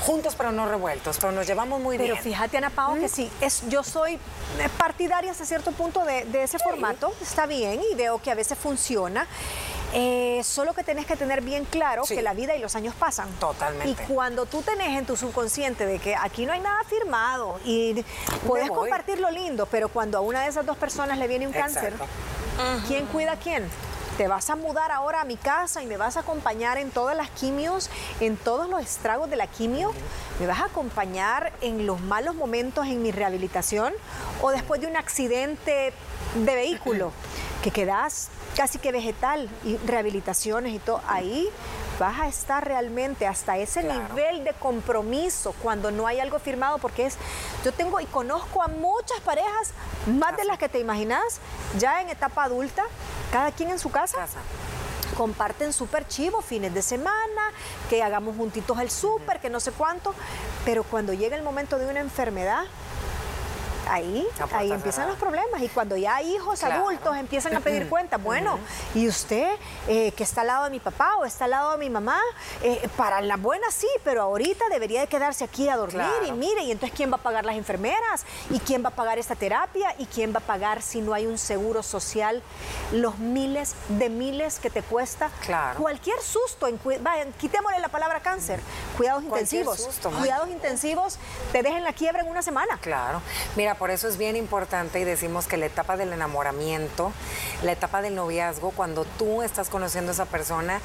juntos 0.00 0.34
pero 0.36 0.52
no 0.52 0.66
revueltos, 0.68 1.18
pero 1.18 1.32
nos 1.32 1.46
llevamos 1.46 1.80
muy 1.80 1.98
bien. 1.98 2.10
Pero 2.10 2.22
fíjate, 2.22 2.56
Ana 2.56 2.70
Pao, 2.70 2.94
que 2.94 3.08
sí, 3.08 3.30
es, 3.40 3.62
yo 3.68 3.82
soy 3.82 4.18
partidaria 4.78 5.30
hasta 5.30 5.44
cierto 5.44 5.72
punto 5.72 6.04
de, 6.04 6.42
ese 6.42 6.58
formato, 6.58 7.12
está 7.20 7.46
bien 7.46 7.80
y 7.90 7.94
veo 7.94 8.20
que 8.20 8.30
a 8.30 8.34
veces 8.34 8.58
funciona. 8.58 9.26
Eh, 9.94 10.40
solo 10.44 10.72
que 10.72 10.82
tenés 10.82 11.06
que 11.06 11.16
tener 11.16 11.42
bien 11.42 11.64
claro 11.64 12.04
que 12.04 12.22
la 12.22 12.32
vida 12.32 12.56
y 12.56 12.60
los 12.60 12.74
años 12.74 12.94
pasan. 12.94 13.28
Totalmente. 13.38 13.90
Y 13.90 14.06
cuando 14.06 14.46
tú 14.46 14.62
tenés 14.62 14.98
en 14.98 15.04
tu 15.04 15.16
subconsciente 15.16 15.86
de 15.86 15.98
que 15.98 16.14
aquí 16.16 16.46
no 16.46 16.52
hay 16.52 16.60
nada 16.60 16.82
firmado 16.84 17.60
y 17.64 18.04
puedes 18.46 18.70
compartir 18.70 19.20
lo 19.20 19.30
lindo, 19.30 19.66
pero 19.66 19.88
cuando 19.88 20.18
a 20.18 20.20
una 20.20 20.42
de 20.42 20.48
esas 20.48 20.64
dos 20.64 20.76
personas 20.76 21.18
le 21.18 21.28
viene 21.28 21.46
un 21.46 21.52
cáncer, 21.52 21.94
¿quién 22.86 23.06
cuida 23.06 23.32
a 23.32 23.36
quién? 23.36 23.68
te 24.16 24.28
vas 24.28 24.50
a 24.50 24.56
mudar 24.56 24.92
ahora 24.92 25.22
a 25.22 25.24
mi 25.24 25.36
casa 25.36 25.82
y 25.82 25.86
me 25.86 25.96
vas 25.96 26.16
a 26.16 26.20
acompañar 26.20 26.78
en 26.78 26.90
todas 26.90 27.16
las 27.16 27.30
quimios, 27.30 27.88
en 28.20 28.36
todos 28.36 28.68
los 28.68 28.82
estragos 28.82 29.30
de 29.30 29.36
la 29.36 29.46
quimio, 29.46 29.92
me 30.38 30.46
vas 30.46 30.60
a 30.60 30.66
acompañar 30.66 31.52
en 31.60 31.86
los 31.86 32.00
malos 32.00 32.34
momentos 32.34 32.86
en 32.86 33.02
mi 33.02 33.10
rehabilitación 33.10 33.94
o 34.42 34.50
después 34.50 34.80
de 34.80 34.86
un 34.86 34.96
accidente 34.96 35.92
de 36.34 36.54
vehículo 36.54 37.12
que 37.62 37.70
quedas 37.70 38.28
casi 38.56 38.78
que 38.78 38.92
vegetal 38.92 39.48
y 39.64 39.76
rehabilitaciones 39.78 40.74
y 40.74 40.78
todo 40.78 41.00
ahí 41.06 41.48
vas 41.98 42.20
a 42.20 42.26
estar 42.26 42.66
realmente 42.66 43.26
hasta 43.26 43.56
ese 43.58 43.82
nivel 43.82 44.44
de 44.44 44.52
compromiso 44.54 45.54
cuando 45.62 45.90
no 45.90 46.06
hay 46.06 46.18
algo 46.20 46.38
firmado, 46.38 46.78
porque 46.78 47.06
es, 47.06 47.16
yo 47.64 47.72
tengo 47.72 48.00
y 48.00 48.06
conozco 48.06 48.62
a 48.62 48.68
muchas 48.68 49.20
parejas, 49.20 49.70
más 50.06 50.36
de 50.36 50.44
las 50.44 50.58
que 50.58 50.68
te 50.68 50.80
imaginas, 50.80 51.38
ya 51.78 52.00
en 52.00 52.08
etapa 52.08 52.44
adulta, 52.44 52.82
cada 53.30 53.52
quien 53.52 53.70
en 53.70 53.78
su 53.78 53.90
casa. 53.90 54.26
comparten 55.16 55.74
súper 55.74 56.08
chivo, 56.08 56.40
fines 56.40 56.72
de 56.72 56.80
semana, 56.80 57.42
que 57.90 58.02
hagamos 58.02 58.34
juntitos 58.34 58.80
el 58.80 58.90
súper, 58.90 59.40
que 59.40 59.50
no 59.50 59.60
sé 59.60 59.70
cuánto, 59.70 60.14
pero 60.64 60.84
cuando 60.84 61.12
llega 61.12 61.36
el 61.36 61.42
momento 61.42 61.78
de 61.78 61.86
una 61.86 62.00
enfermedad, 62.00 62.64
ahí, 63.88 64.26
ahí 64.52 64.72
empiezan 64.72 65.08
los 65.08 65.16
problemas. 65.16 65.60
Y 65.62 65.68
cuando 65.68 65.96
ya 65.96 66.22
hijos 66.22 66.62
adultos 66.64 67.16
empiezan 67.16 67.56
a 67.56 67.60
pedir 67.60 67.88
cuentas, 67.90 68.22
bueno, 68.22 68.58
¿y 68.94 69.08
usted 69.08 69.56
eh, 69.88 70.12
que 70.12 70.22
está 70.22 70.42
al 70.42 70.48
lado 70.48 70.64
de 70.64 70.70
mi 70.70 70.80
papá 70.80 71.16
o 71.18 71.24
está 71.24 71.44
al 71.44 71.52
lado 71.52 71.72
de 71.72 71.78
mi 71.78 71.90
mamá? 71.90 72.20
Eh, 72.62 72.88
para 72.96 73.20
la 73.20 73.36
buena 73.36 73.70
sí, 73.70 73.88
pero 74.04 74.22
ahorita 74.22 74.64
debería 74.70 75.00
de 75.00 75.06
quedarse 75.06 75.44
aquí 75.44 75.68
a 75.68 75.76
dormir 75.76 76.06
y 76.26 76.32
mire, 76.32 76.62
y 76.64 76.72
entonces 76.72 76.96
¿quién 76.96 77.10
va 77.10 77.16
a 77.16 77.22
pagar 77.22 77.44
las 77.44 77.56
enfermeras? 77.56 78.24
¿Y 78.50 78.58
quién 78.60 78.84
va 78.84 78.88
a 78.88 78.92
pagar 78.94 79.18
esta 79.18 79.34
terapia? 79.34 79.94
¿Y 79.98 80.06
quién 80.06 80.32
va 80.32 80.38
a 80.38 80.42
pagar 80.42 80.82
si 80.82 81.00
no 81.00 81.14
hay 81.14 81.26
un 81.26 81.38
seguro 81.38 81.82
social 81.82 82.42
los 82.92 83.18
miles 83.18 83.74
de 83.88 84.08
miles 84.08 84.58
que 84.58 84.70
te 84.70 84.82
cuesta 84.82 85.30
cualquier 85.78 86.20
susto? 86.20 86.66
En, 86.66 86.78
quitémosle 87.38 87.78
la 87.80 87.88
palabra 87.88 88.20
cáncer, 88.20 88.60
cuidados 88.96 89.22
intensivos. 89.24 89.88
cuidados 90.18 90.48
intensivos 90.48 91.18
te 91.52 91.62
dejen 91.62 91.84
la 91.84 91.92
quiebra 91.92 92.22
en 92.22 92.28
una 92.28 92.42
semana. 92.42 92.78
Claro. 92.80 93.20
Mira, 93.56 93.71
por 93.74 93.90
eso 93.90 94.08
es 94.08 94.18
bien 94.18 94.36
importante 94.36 95.00
y 95.00 95.04
decimos 95.04 95.46
que 95.46 95.56
la 95.56 95.66
etapa 95.66 95.96
del 95.96 96.12
enamoramiento, 96.12 97.12
la 97.62 97.72
etapa 97.72 98.02
del 98.02 98.14
noviazgo, 98.14 98.70
cuando 98.70 99.04
tú 99.04 99.42
estás 99.42 99.68
conociendo 99.68 100.10
a 100.10 100.14
esa 100.14 100.26
persona, 100.26 100.80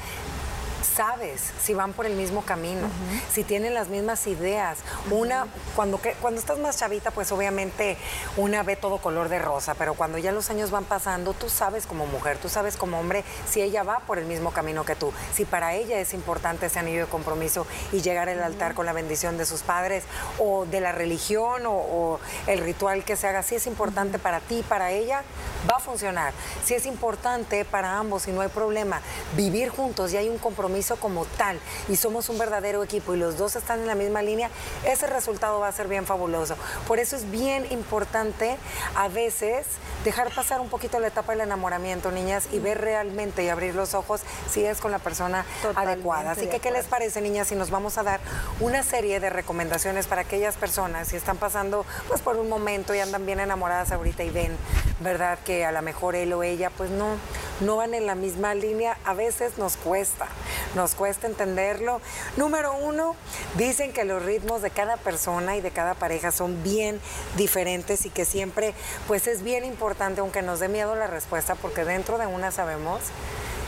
sabes 0.98 1.52
si 1.62 1.74
van 1.74 1.92
por 1.92 2.06
el 2.06 2.16
mismo 2.16 2.42
camino, 2.42 2.88
si 3.30 3.44
tienen 3.44 3.72
las 3.72 3.86
mismas 3.86 4.26
ideas. 4.26 4.78
Una, 5.12 5.46
cuando, 5.76 6.00
cuando 6.20 6.40
estás 6.40 6.58
más 6.58 6.76
chavita, 6.76 7.12
pues 7.12 7.30
obviamente 7.30 7.96
una 8.36 8.64
ve 8.64 8.74
todo 8.74 8.98
color 8.98 9.28
de 9.28 9.38
rosa, 9.38 9.76
pero 9.76 9.94
cuando 9.94 10.18
ya 10.18 10.32
los 10.32 10.50
años 10.50 10.72
van 10.72 10.84
pasando, 10.84 11.34
tú 11.34 11.48
sabes 11.50 11.86
como 11.86 12.06
mujer, 12.06 12.38
tú 12.38 12.48
sabes 12.48 12.76
como 12.76 12.98
hombre 12.98 13.22
si 13.48 13.62
ella 13.62 13.84
va 13.84 14.00
por 14.00 14.18
el 14.18 14.24
mismo 14.24 14.50
camino 14.50 14.84
que 14.84 14.96
tú, 14.96 15.12
si 15.32 15.44
para 15.44 15.72
ella 15.74 16.00
es 16.00 16.14
importante 16.14 16.66
ese 16.66 16.80
anillo 16.80 17.04
de 17.04 17.10
compromiso 17.10 17.64
y 17.92 18.00
llegar 18.00 18.28
al 18.28 18.42
altar 18.42 18.74
con 18.74 18.84
la 18.84 18.92
bendición 18.92 19.38
de 19.38 19.46
sus 19.46 19.62
padres 19.62 20.02
o 20.40 20.66
de 20.66 20.80
la 20.80 20.90
religión 20.90 21.62
o, 21.64 22.18
el 22.48 22.58
ritual 22.58 23.04
que 23.04 23.14
se 23.14 23.28
haga, 23.28 23.44
si 23.44 23.54
es 23.54 23.68
importante 23.68 24.18
para 24.18 24.40
ti, 24.40 24.64
para 24.68 24.90
ella, 24.90 25.22
va 25.70 25.76
a 25.76 25.80
funcionar. 25.80 26.32
Si 26.64 26.74
es 26.74 26.86
importante 26.86 27.64
para 27.64 27.98
ambos 27.98 28.26
y 28.26 28.32
no 28.32 28.40
hay 28.40 28.48
problema, 28.48 29.00
vivir 29.36 29.68
juntos 29.68 30.12
y 30.12 30.16
hay 30.16 30.28
un 30.28 30.38
compromiso 30.38 30.87
compromiso 30.88 30.96
como 30.96 31.24
tal 31.36 31.58
y 31.88 31.96
somos 31.96 32.28
un 32.28 32.38
verdadero 32.38 32.82
equipo 32.82 33.14
y 33.14 33.18
los 33.18 33.36
dos 33.36 33.56
están 33.56 33.80
en 33.80 33.86
la 33.86 33.94
misma 33.94 34.22
línea, 34.22 34.50
ese 34.84 35.06
resultado 35.06 35.60
va 35.60 35.68
a 35.68 35.72
ser 35.72 35.88
bien 35.88 36.06
fabuloso. 36.06 36.56
Por 36.86 36.98
eso 36.98 37.16
es 37.16 37.30
bien 37.30 37.66
importante 37.70 38.56
a 38.94 39.08
veces 39.08 39.66
dejar 40.04 40.32
pasar 40.34 40.60
un 40.60 40.68
poquito 40.68 41.00
la 41.00 41.08
etapa 41.08 41.32
del 41.32 41.42
enamoramiento, 41.42 42.10
niñas, 42.10 42.48
y 42.52 42.58
ver 42.58 42.80
realmente 42.80 43.42
y 43.44 43.48
abrir 43.48 43.74
los 43.74 43.94
ojos 43.94 44.20
si 44.50 44.64
es 44.64 44.80
con 44.80 44.90
la 44.90 44.98
persona 44.98 45.44
adecuada. 45.74 46.32
Así 46.32 46.46
que, 46.46 46.60
¿qué 46.60 46.70
les 46.70 46.86
parece, 46.86 47.20
niñas, 47.20 47.48
si 47.48 47.54
nos 47.54 47.70
vamos 47.70 47.98
a 47.98 48.02
dar 48.02 48.20
una 48.60 48.82
serie 48.82 49.20
de 49.20 49.30
recomendaciones 49.30 50.06
para 50.06 50.22
aquellas 50.22 50.56
personas 50.56 51.08
si 51.08 51.16
están 51.16 51.36
pasando 51.36 51.84
pues 52.06 52.20
por 52.20 52.36
un 52.36 52.48
momento 52.48 52.94
y 52.94 53.00
andan 53.00 53.26
bien 53.26 53.40
enamoradas 53.40 53.92
ahorita 53.92 54.22
y 54.22 54.30
ven, 54.30 54.56
¿verdad? 55.00 55.38
Que 55.44 55.64
a 55.64 55.72
lo 55.72 55.82
mejor 55.82 56.14
él 56.14 56.32
o 56.32 56.42
ella 56.42 56.70
pues 56.70 56.90
no, 56.90 57.16
no 57.60 57.76
van 57.76 57.94
en 57.94 58.06
la 58.06 58.14
misma 58.14 58.54
línea. 58.54 58.96
A 59.04 59.14
veces 59.14 59.58
nos 59.58 59.76
cuesta, 59.76 60.26
nos 60.74 60.94
cuesta 60.94 61.26
entenderlo. 61.26 62.00
Número 62.36 62.74
uno, 62.76 63.16
dicen 63.56 63.92
que 63.92 64.04
los 64.04 64.22
ritmos 64.22 64.62
de 64.62 64.70
cada 64.70 64.96
persona 64.96 65.56
y 65.56 65.60
de 65.60 65.70
cada 65.70 65.94
pareja 65.94 66.32
son 66.32 66.62
bien 66.62 67.00
diferentes 67.36 68.06
y 68.06 68.10
que 68.10 68.24
siempre 68.24 68.74
pues 69.06 69.26
es 69.26 69.42
bien 69.42 69.64
importante, 69.64 70.20
aunque 70.20 70.42
nos 70.42 70.60
dé 70.60 70.68
miedo 70.68 70.94
la 70.94 71.06
respuesta, 71.06 71.54
porque 71.54 71.84
dentro 71.84 72.18
de 72.18 72.26
una 72.26 72.50
sabemos 72.50 73.00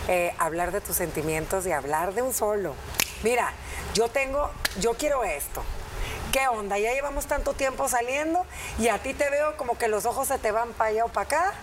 eh, 0.09 0.35
hablar 0.39 0.73
de 0.73 0.81
tus 0.81 0.97
sentimientos 0.97 1.67
y 1.67 1.73
hablar 1.73 2.15
de 2.15 2.23
un 2.23 2.33
solo. 2.33 2.75
Mira, 3.23 3.53
yo 3.95 4.09
tengo, 4.09 4.51
yo 4.81 4.95
quiero 4.95 5.25
esto. 5.25 5.63
¿Qué 6.33 6.47
onda? 6.47 6.79
Ya 6.79 6.93
llevamos 6.93 7.27
tanto 7.27 7.55
tiempo 7.55 7.89
saliendo 7.89 8.47
y 8.79 8.89
a 8.89 8.99
ti 8.99 9.15
te 9.15 9.29
veo 9.31 9.57
como 9.57 9.77
que 9.77 9.89
los 9.89 10.07
ojos 10.07 10.29
se 10.29 10.39
te 10.39 10.53
van 10.53 10.73
para 10.73 10.91
allá 10.91 11.05
o 11.05 11.09
para 11.09 11.27
acá 11.27 11.55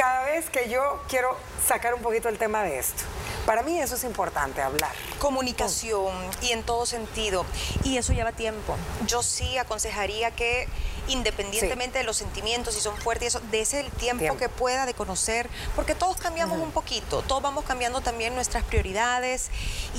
cada 0.00 0.24
vez 0.24 0.48
que 0.48 0.70
yo 0.70 0.98
quiero 1.10 1.36
sacar 1.62 1.92
un 1.92 2.00
poquito 2.00 2.30
el 2.30 2.38
tema 2.38 2.62
de 2.62 2.78
esto. 2.78 3.02
Para 3.44 3.62
mí 3.62 3.78
eso 3.78 3.96
es 3.96 4.04
importante, 4.04 4.62
hablar. 4.62 4.92
Comunicación 5.18 6.14
y 6.40 6.52
en 6.52 6.62
todo 6.62 6.86
sentido. 6.86 7.44
Y 7.84 7.98
eso 7.98 8.14
lleva 8.14 8.32
tiempo. 8.32 8.76
Yo 9.06 9.22
sí 9.22 9.58
aconsejaría 9.58 10.30
que 10.30 10.68
independientemente 11.10 11.98
de 11.98 12.04
los 12.04 12.16
sentimientos, 12.16 12.74
si 12.74 12.80
son 12.80 12.96
fuertes, 12.96 13.34
eso, 13.34 13.42
ese 13.52 13.80
el 13.80 13.90
tiempo, 13.90 14.36
que 14.36 14.48
pueda 14.48 14.86
de 14.86 14.94
conocer, 14.94 15.48
porque 15.74 15.94
todos 15.94 16.16
cambiamos 16.16 16.58
un 16.58 16.70
poquito, 16.70 17.22
todos 17.22 17.42
vamos 17.42 17.64
cambiando 17.64 18.00
también 18.00 18.34
nuestras 18.34 18.64
prioridades 18.64 19.50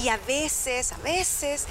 y 0.02 0.10
a 0.10 0.18
veces, 0.18 0.92
a 0.92 0.98
veces 0.98 1.68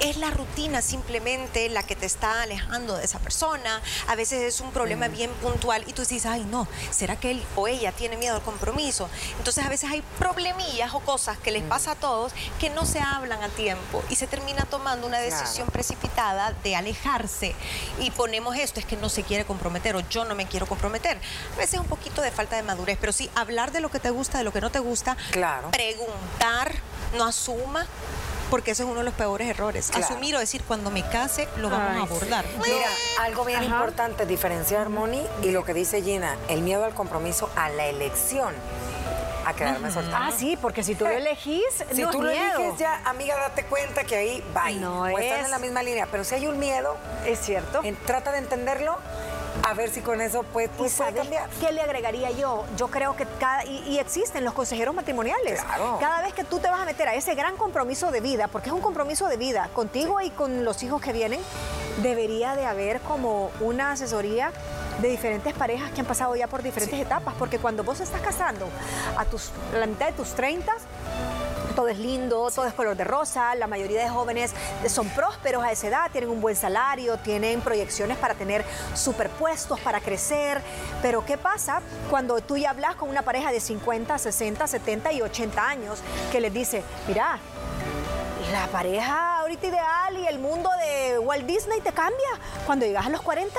es 0.00 0.16
la 0.16 0.30
rutina 0.30 0.82
simplemente 0.82 1.68
la 1.68 1.82
que 1.82 1.96
te 1.96 2.06
está 2.06 2.42
alejando 2.42 2.96
de 2.96 3.04
esa 3.04 3.18
persona, 3.18 3.82
a 4.06 4.14
veces 4.14 4.42
es 4.42 4.60
un 4.60 4.70
problema 4.72 5.08
bien 5.08 5.30
puntual 5.42 5.84
y 5.86 5.92
tú 5.92 6.02
dices, 6.02 6.26
ay 6.26 6.44
no, 6.44 6.68
¿será 6.90 7.16
que 7.16 7.32
él 7.32 7.44
o 7.56 7.68
ella 7.68 7.73
tiene 7.92 8.16
miedo 8.16 8.36
al 8.36 8.42
compromiso? 8.42 9.08
Entonces 9.38 9.64
a 9.64 9.68
veces 9.68 9.90
hay 9.90 10.02
problemillas 10.18 10.94
o 10.94 11.00
cosas 11.00 11.38
que 11.38 11.50
les 11.50 11.62
pasa 11.62 11.92
a 11.92 11.94
todos 11.94 12.32
que 12.58 12.70
no 12.70 12.86
se 12.86 13.00
hablan 13.00 13.42
a 13.42 13.48
tiempo 13.48 14.02
y 14.08 14.16
se 14.16 14.26
termina 14.26 14.64
tomando 14.64 15.06
una 15.06 15.18
decisión 15.18 15.68
precipitada 15.68 16.52
de 16.62 16.76
alejarse 16.76 17.54
y 18.00 18.10
ponemos 18.10 18.56
esto, 18.56 18.80
que 18.86 18.96
no 18.96 19.08
se 19.08 19.22
quiere 19.22 19.44
comprometer 19.44 19.96
o 19.96 20.00
yo 20.08 20.24
no 20.24 20.34
me 20.34 20.46
quiero 20.46 20.66
comprometer. 20.66 21.18
A 21.54 21.56
veces 21.56 21.80
un 21.80 21.86
poquito 21.86 22.22
de 22.22 22.30
falta 22.30 22.56
de 22.56 22.62
madurez, 22.62 22.98
pero 23.00 23.12
sí 23.12 23.30
hablar 23.34 23.72
de 23.72 23.80
lo 23.80 23.90
que 23.90 24.00
te 24.00 24.10
gusta, 24.10 24.38
de 24.38 24.44
lo 24.44 24.52
que 24.52 24.60
no 24.60 24.70
te 24.70 24.78
gusta, 24.78 25.16
claro. 25.30 25.70
preguntar, 25.70 26.74
no 27.16 27.24
asuma, 27.24 27.86
porque 28.50 28.72
ese 28.72 28.82
es 28.82 28.88
uno 28.88 29.00
de 29.00 29.04
los 29.04 29.14
peores 29.14 29.48
errores. 29.48 29.90
Asumir 29.94 30.36
o 30.36 30.38
decir, 30.38 30.62
cuando 30.66 30.90
me 30.90 31.02
case, 31.08 31.48
lo 31.56 31.70
vamos 31.70 31.96
a 31.96 32.02
abordar. 32.02 32.44
Mira, 32.62 32.88
algo 33.20 33.44
bien 33.44 33.62
importante, 33.62 34.26
diferenciar, 34.26 34.88
Moni, 34.88 35.22
y 35.42 35.50
lo 35.50 35.64
que 35.64 35.74
dice 35.74 36.02
Gina, 36.02 36.36
el 36.48 36.62
miedo 36.62 36.84
al 36.84 36.94
compromiso, 36.94 37.50
a 37.56 37.68
la 37.68 37.86
elección 37.86 38.54
a 39.46 39.54
quedarme 39.54 39.90
soltera. 39.90 40.26
Ah, 40.26 40.32
sí, 40.36 40.56
porque 40.60 40.82
si 40.82 40.94
tú 40.94 41.04
lo 41.04 41.10
elegís, 41.10 41.62
si 41.92 42.04
tú 42.04 42.22
lo 42.22 42.30
eliges 42.30 42.78
ya, 42.78 43.02
amiga, 43.04 43.36
date 43.36 43.64
cuenta 43.64 44.04
que 44.04 44.16
ahí 44.16 44.44
va. 44.56 44.70
No 44.70 45.02
o 45.02 45.06
están 45.06 45.44
en 45.44 45.50
la 45.50 45.58
misma 45.58 45.82
línea. 45.82 46.06
Pero 46.10 46.24
si 46.24 46.34
hay 46.34 46.46
un 46.46 46.58
miedo, 46.58 46.96
es 47.26 47.38
cierto. 47.40 47.82
trata 48.06 48.32
de 48.32 48.38
entenderlo 48.38 48.98
a 49.62 49.74
ver 49.74 49.90
si 49.90 50.00
con 50.00 50.20
eso 50.20 50.42
puede, 50.42 50.68
pues, 50.68 50.94
cambiar. 50.96 51.48
¿Qué 51.60 51.72
le 51.72 51.80
agregaría 51.80 52.30
yo? 52.32 52.64
Yo 52.76 52.88
creo 52.88 53.16
que 53.16 53.26
cada, 53.38 53.64
y, 53.64 53.98
existen 53.98 54.44
los 54.44 54.54
consejeros 54.54 54.94
matrimoniales. 54.94 55.62
Cada 56.00 56.22
vez 56.22 56.34
que 56.34 56.44
tú 56.44 56.58
te 56.58 56.68
vas 56.68 56.80
a 56.80 56.84
meter 56.84 57.08
a 57.08 57.14
ese 57.14 57.34
gran 57.34 57.56
compromiso 57.56 58.10
de 58.10 58.20
vida, 58.20 58.48
porque 58.48 58.68
es 58.68 58.74
un 58.74 58.80
compromiso 58.80 59.28
de 59.28 59.36
vida, 59.36 59.68
contigo 59.72 60.20
y 60.20 60.30
con 60.30 60.64
los 60.64 60.82
hijos 60.82 61.00
que 61.00 61.12
vienen, 61.12 61.40
debería 62.02 62.56
de 62.56 62.66
haber 62.66 63.00
como 63.00 63.50
una 63.60 63.92
asesoría 63.92 64.52
de 65.00 65.08
diferentes 65.08 65.52
parejas 65.54 65.90
que 65.92 66.00
han 66.00 66.06
pasado 66.06 66.36
ya 66.36 66.46
por 66.46 66.62
diferentes 66.62 66.98
etapas, 66.98 67.34
porque 67.38 67.58
cuando 67.58 67.84
vos 67.84 68.00
estás 68.00 68.20
casando 68.20 68.68
a, 69.16 69.24
tus, 69.24 69.50
la 69.72 69.86
mitad 69.86 70.06
de 70.06 70.12
tus 70.12 70.34
30, 70.34 70.72
todo 71.74 71.88
es 71.88 71.98
lindo, 71.98 72.50
todo 72.54 72.66
es 72.66 72.74
color 72.74 72.96
de 72.96 73.04
rosa, 73.04 73.54
la 73.54 73.66
mayoría 73.66 74.02
de 74.02 74.08
jóvenes 74.08 74.52
son 74.88 75.08
prósperos 75.10 75.62
a 75.64 75.72
esa 75.72 75.88
edad, 75.88 76.10
tienen 76.10 76.30
un 76.30 76.40
buen 76.40 76.56
salario, 76.56 77.16
tienen 77.18 77.60
proyecciones 77.60 78.16
para 78.18 78.34
tener 78.34 78.64
superpuestos, 78.94 79.80
para 79.80 80.00
crecer, 80.00 80.60
pero 81.02 81.24
¿qué 81.24 81.36
pasa 81.36 81.80
cuando 82.10 82.40
tú 82.40 82.56
ya 82.56 82.70
hablas 82.70 82.96
con 82.96 83.08
una 83.08 83.22
pareja 83.22 83.52
de 83.52 83.60
50, 83.60 84.18
60, 84.18 84.66
70 84.66 85.12
y 85.12 85.22
80 85.22 85.68
años 85.68 86.00
que 86.30 86.40
les 86.40 86.52
dice, 86.52 86.82
mira, 87.08 87.38
la 88.52 88.66
pareja 88.68 89.40
ahorita 89.40 89.66
ideal 89.66 90.18
y 90.18 90.26
el 90.26 90.38
mundo 90.38 90.70
de 90.78 91.18
Walt 91.18 91.44
Disney 91.44 91.80
te 91.80 91.92
cambia 91.92 92.28
cuando 92.66 92.86
llegas 92.86 93.06
a 93.06 93.08
los 93.08 93.20
40. 93.22 93.58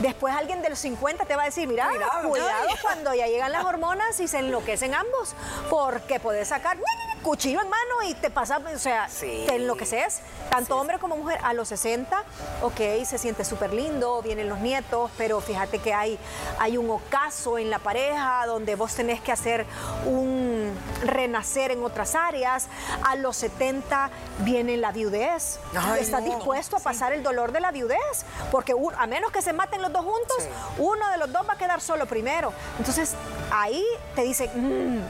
Después 0.00 0.34
alguien 0.34 0.62
de 0.62 0.70
los 0.70 0.78
50 0.78 1.24
te 1.24 1.34
va 1.34 1.42
a 1.42 1.44
decir, 1.46 1.66
mira, 1.66 1.88
cuidado, 2.22 2.68
cuando 2.82 3.14
ya 3.14 3.26
llegan 3.26 3.50
las 3.52 3.64
hormonas 3.64 4.20
y 4.20 4.28
se 4.28 4.38
enloquecen 4.38 4.94
ambos, 4.94 5.34
porque 5.68 6.20
puedes 6.20 6.48
sacar 6.48 6.78
cuchillo 7.18 7.60
en 7.60 7.68
mano 7.68 8.02
y 8.08 8.14
te 8.14 8.30
pasa, 8.30 8.60
o 8.74 8.78
sea, 8.78 9.08
te 9.20 9.54
enloqueces. 9.54 10.20
Tanto 10.50 10.76
hombre 10.76 10.98
como 10.98 11.16
mujer 11.16 11.38
a 11.42 11.52
los 11.52 11.68
60, 11.68 12.24
ok, 12.62 13.04
se 13.04 13.18
siente 13.18 13.44
súper 13.44 13.72
lindo, 13.72 14.22
vienen 14.22 14.48
los 14.48 14.58
nietos, 14.60 15.10
pero 15.18 15.40
fíjate 15.40 15.78
que 15.78 15.92
hay, 15.92 16.18
hay 16.58 16.76
un 16.76 16.90
ocaso 16.90 17.58
en 17.58 17.70
la 17.70 17.78
pareja 17.78 18.44
donde 18.46 18.74
vos 18.74 18.94
tenés 18.94 19.20
que 19.20 19.32
hacer 19.32 19.66
un 20.06 20.57
renacer 21.02 21.70
en 21.70 21.82
otras 21.82 22.14
áreas. 22.14 22.66
A 23.04 23.16
los 23.16 23.36
70 23.36 24.10
viene 24.40 24.76
la 24.76 24.92
viudez. 24.92 25.58
¿Estás 25.98 26.24
dispuesto 26.24 26.76
a 26.76 26.80
pasar 26.80 27.12
el 27.12 27.22
dolor 27.22 27.52
de 27.52 27.60
la 27.60 27.70
viudez? 27.70 28.24
Porque 28.50 28.74
a 28.96 29.06
menos 29.06 29.32
que 29.32 29.42
se 29.42 29.52
maten 29.52 29.82
los 29.82 29.92
dos 29.92 30.04
juntos, 30.04 30.48
uno 30.78 31.08
de 31.10 31.18
los 31.18 31.32
dos 31.32 31.48
va 31.48 31.54
a 31.54 31.58
quedar 31.58 31.80
solo 31.80 32.06
primero. 32.06 32.52
Entonces 32.78 33.14
ahí 33.50 33.84
te 34.14 34.22
dice, 34.22 34.50
mmm, 34.54 35.00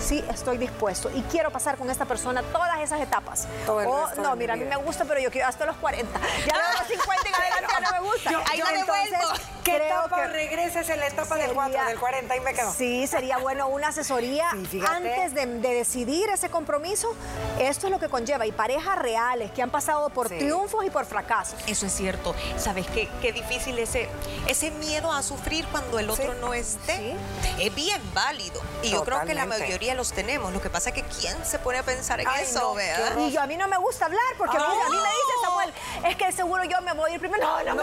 sí 0.00 0.24
estoy 0.30 0.58
dispuesto 0.58 1.10
y 1.14 1.22
quiero 1.22 1.50
pasar 1.50 1.76
con 1.76 1.90
esta 1.90 2.04
persona 2.04 2.42
todas 2.42 2.80
esas 2.80 3.00
etapas. 3.00 3.46
o, 3.68 4.08
no, 4.22 4.36
mira, 4.36 4.54
a 4.54 4.56
mí 4.56 4.64
me 4.64 4.76
gusta, 4.76 5.04
pero 5.04 5.20
yo 5.20 5.30
quiero 5.30 5.48
hasta 5.48 5.66
los 5.66 5.76
40. 5.76 6.20
Ya 6.46 6.54
a 6.54 6.78
los 6.78 6.88
50 6.88 7.28
y 7.28 7.32
adelante 7.32 7.74
no 7.80 7.92
me 7.92 8.00
gusta. 8.00 8.30
ahí 8.50 8.58
la 8.58 8.72
devuelvo. 8.72 9.56
¿Qué 9.64 9.76
etapa 9.76 10.16
que 10.16 10.26
regresas 10.28 10.88
en 10.90 11.00
la 11.00 11.08
etapa 11.08 11.36
del 11.36 11.52
4, 11.52 11.84
del 11.86 11.98
40 11.98 12.36
y 12.36 12.40
me 12.40 12.54
quedo? 12.54 12.72
Sí, 12.72 13.06
sería 13.08 13.38
bueno 13.38 13.66
una 13.66 13.88
asesoría 13.88 14.50
antes 14.50 15.34
de, 15.34 15.46
decidir 15.46 16.28
ese 16.30 16.50
compromiso. 16.50 17.14
Esto 17.58 17.88
es 17.88 17.90
lo 17.90 17.98
que 17.98 18.08
conlleva. 18.08 18.46
Y 18.46 18.52
parejas 18.52 18.96
reales 18.96 19.50
que 19.50 19.62
han 19.62 19.70
pasado 19.70 20.08
por 20.10 20.28
triunfos 20.28 20.84
y 20.84 20.90
por 20.90 21.04
fracasos. 21.04 21.58
Eso 21.66 21.86
es 21.86 21.92
cierto. 21.92 22.34
¿Sabes 22.56 22.86
qué, 22.86 23.08
qué 23.20 23.32
difícil 23.32 23.78
ese, 23.78 24.08
ese 24.46 24.70
miedo 24.70 25.12
a 25.12 25.22
sufrir 25.22 25.66
cuando 25.68 25.98
el 25.98 26.10
otro 26.10 26.34
no 26.34 26.54
esté? 26.54 27.16
Es 27.58 27.74
bien 27.74 28.00
válido. 28.14 28.60
Y 28.82 28.90
yo 28.90 29.02
creo 29.02 29.24
que 29.24 29.34
la 29.34 29.46
mayoría 29.46 29.94
los 29.94 30.12
tenemos. 30.12 30.52
Lo 30.52 30.60
que 30.60 30.70
pasa 30.70 30.90
es 30.90 30.94
que 30.94 31.02
¿quién 31.02 31.44
se 31.44 31.58
pone 31.58 31.78
a 31.78 31.82
pensar 31.82 32.20
en 32.20 32.28
eso, 32.40 32.76
no, 33.14 33.26
Y 33.26 33.32
yo, 33.32 33.40
a 33.40 33.46
mí 33.46 33.56
no 33.56 33.68
me 33.68 33.76
gusta 33.78 34.06
hablar 34.06 34.20
porque 34.38 34.56
a 34.56 34.60
mí 34.60 34.66
me 34.66 34.96
dice 34.96 35.32
Samuel, 35.42 35.72
es 36.04 36.16
que 36.16 36.32
seguro 36.32 36.64
yo 36.64 36.80
me 36.82 36.92
voy 36.92 37.10
a 37.10 37.14
ir 37.14 37.20
primero. 37.20 37.44
No, 37.44 37.65
no, 37.74 37.74
no, 37.74 37.82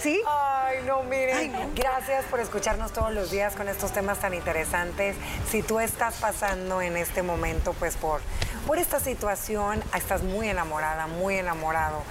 ¿Sí? 0.00 0.22
Ay, 0.26 0.78
no, 0.86 1.02
miren. 1.02 1.74
Gracias 1.74 2.24
por 2.26 2.40
escucharnos 2.40 2.92
todos 2.92 3.12
los 3.12 3.30
días 3.30 3.54
con 3.54 3.68
estos 3.68 3.92
temas 3.92 4.18
tan 4.20 4.32
interesantes. 4.32 5.16
Si 5.50 5.62
tú 5.62 5.80
estás 5.80 6.16
pasando 6.16 6.80
en 6.80 6.96
este 6.96 7.22
momento, 7.22 7.72
pues 7.74 7.96
por, 7.96 8.20
por 8.66 8.78
esta 8.78 9.00
situación, 9.00 9.82
estás 9.94 10.22
muy 10.22 10.48
enamorada, 10.48 11.06
muy 11.06 11.36
enamorado 11.36 12.02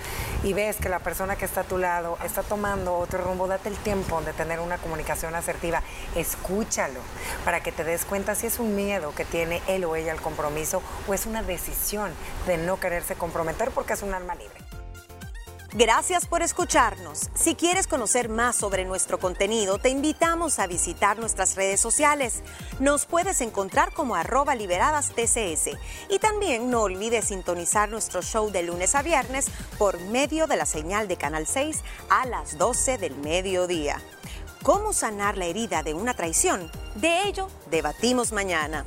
y 0.43 0.53
ves 0.53 0.77
que 0.77 0.89
la 0.89 0.99
persona 0.99 1.35
que 1.35 1.45
está 1.45 1.61
a 1.61 1.63
tu 1.63 1.77
lado 1.77 2.17
está 2.23 2.43
tomando 2.43 2.95
otro 2.95 3.23
rumbo, 3.23 3.47
date 3.47 3.69
el 3.69 3.77
tiempo 3.77 4.21
de 4.21 4.33
tener 4.33 4.59
una 4.59 4.77
comunicación 4.77 5.35
asertiva. 5.35 5.81
Escúchalo 6.15 6.99
para 7.45 7.61
que 7.61 7.71
te 7.71 7.83
des 7.83 8.05
cuenta 8.05 8.35
si 8.35 8.47
es 8.47 8.59
un 8.59 8.75
miedo 8.75 9.13
que 9.15 9.25
tiene 9.25 9.61
él 9.67 9.85
o 9.85 9.95
ella 9.95 10.11
al 10.11 10.21
compromiso 10.21 10.81
o 11.07 11.13
es 11.13 11.25
una 11.25 11.41
decisión 11.41 12.11
de 12.45 12.57
no 12.57 12.79
quererse 12.79 13.15
comprometer 13.15 13.71
porque 13.71 13.93
es 13.93 14.03
un 14.03 14.13
alma 14.13 14.35
libre. 14.35 14.66
Gracias 15.77 16.25
por 16.25 16.41
escucharnos. 16.41 17.29
Si 17.35 17.53
quieres 17.53 17.85
conocer 17.85 18.29
más 18.29 18.55
sobre 18.55 18.83
nuestro 18.83 19.19
contenido, 19.19 19.77
te 19.77 19.89
invitamos 19.89 20.57
a 20.57 20.65
visitar 20.65 21.19
nuestras 21.19 21.53
redes 21.55 21.79
sociales. 21.79 22.41
Nos 22.79 23.05
puedes 23.05 23.41
encontrar 23.41 23.93
como 23.93 24.15
arroba 24.15 24.55
liberadas 24.55 25.11
TCS. 25.13 25.77
Y 26.09 26.17
también 26.17 26.71
no 26.71 26.81
olvides 26.81 27.25
sintonizar 27.25 27.89
nuestro 27.89 28.23
show 28.23 28.49
de 28.49 28.63
lunes 28.63 28.95
a 28.95 29.03
viernes 29.03 29.51
por 29.77 29.99
medio 29.99 30.47
de 30.47 30.57
la 30.57 30.65
señal 30.65 31.07
de 31.07 31.17
Canal 31.17 31.45
6 31.45 31.83
a 32.09 32.25
las 32.25 32.57
12 32.57 32.97
del 32.97 33.15
mediodía. 33.17 34.01
¿Cómo 34.63 34.93
sanar 34.93 35.37
la 35.37 35.45
herida 35.45 35.83
de 35.83 35.93
una 35.93 36.15
traición? 36.15 36.71
De 36.95 37.27
ello 37.27 37.49
debatimos 37.69 38.31
mañana. 38.31 38.83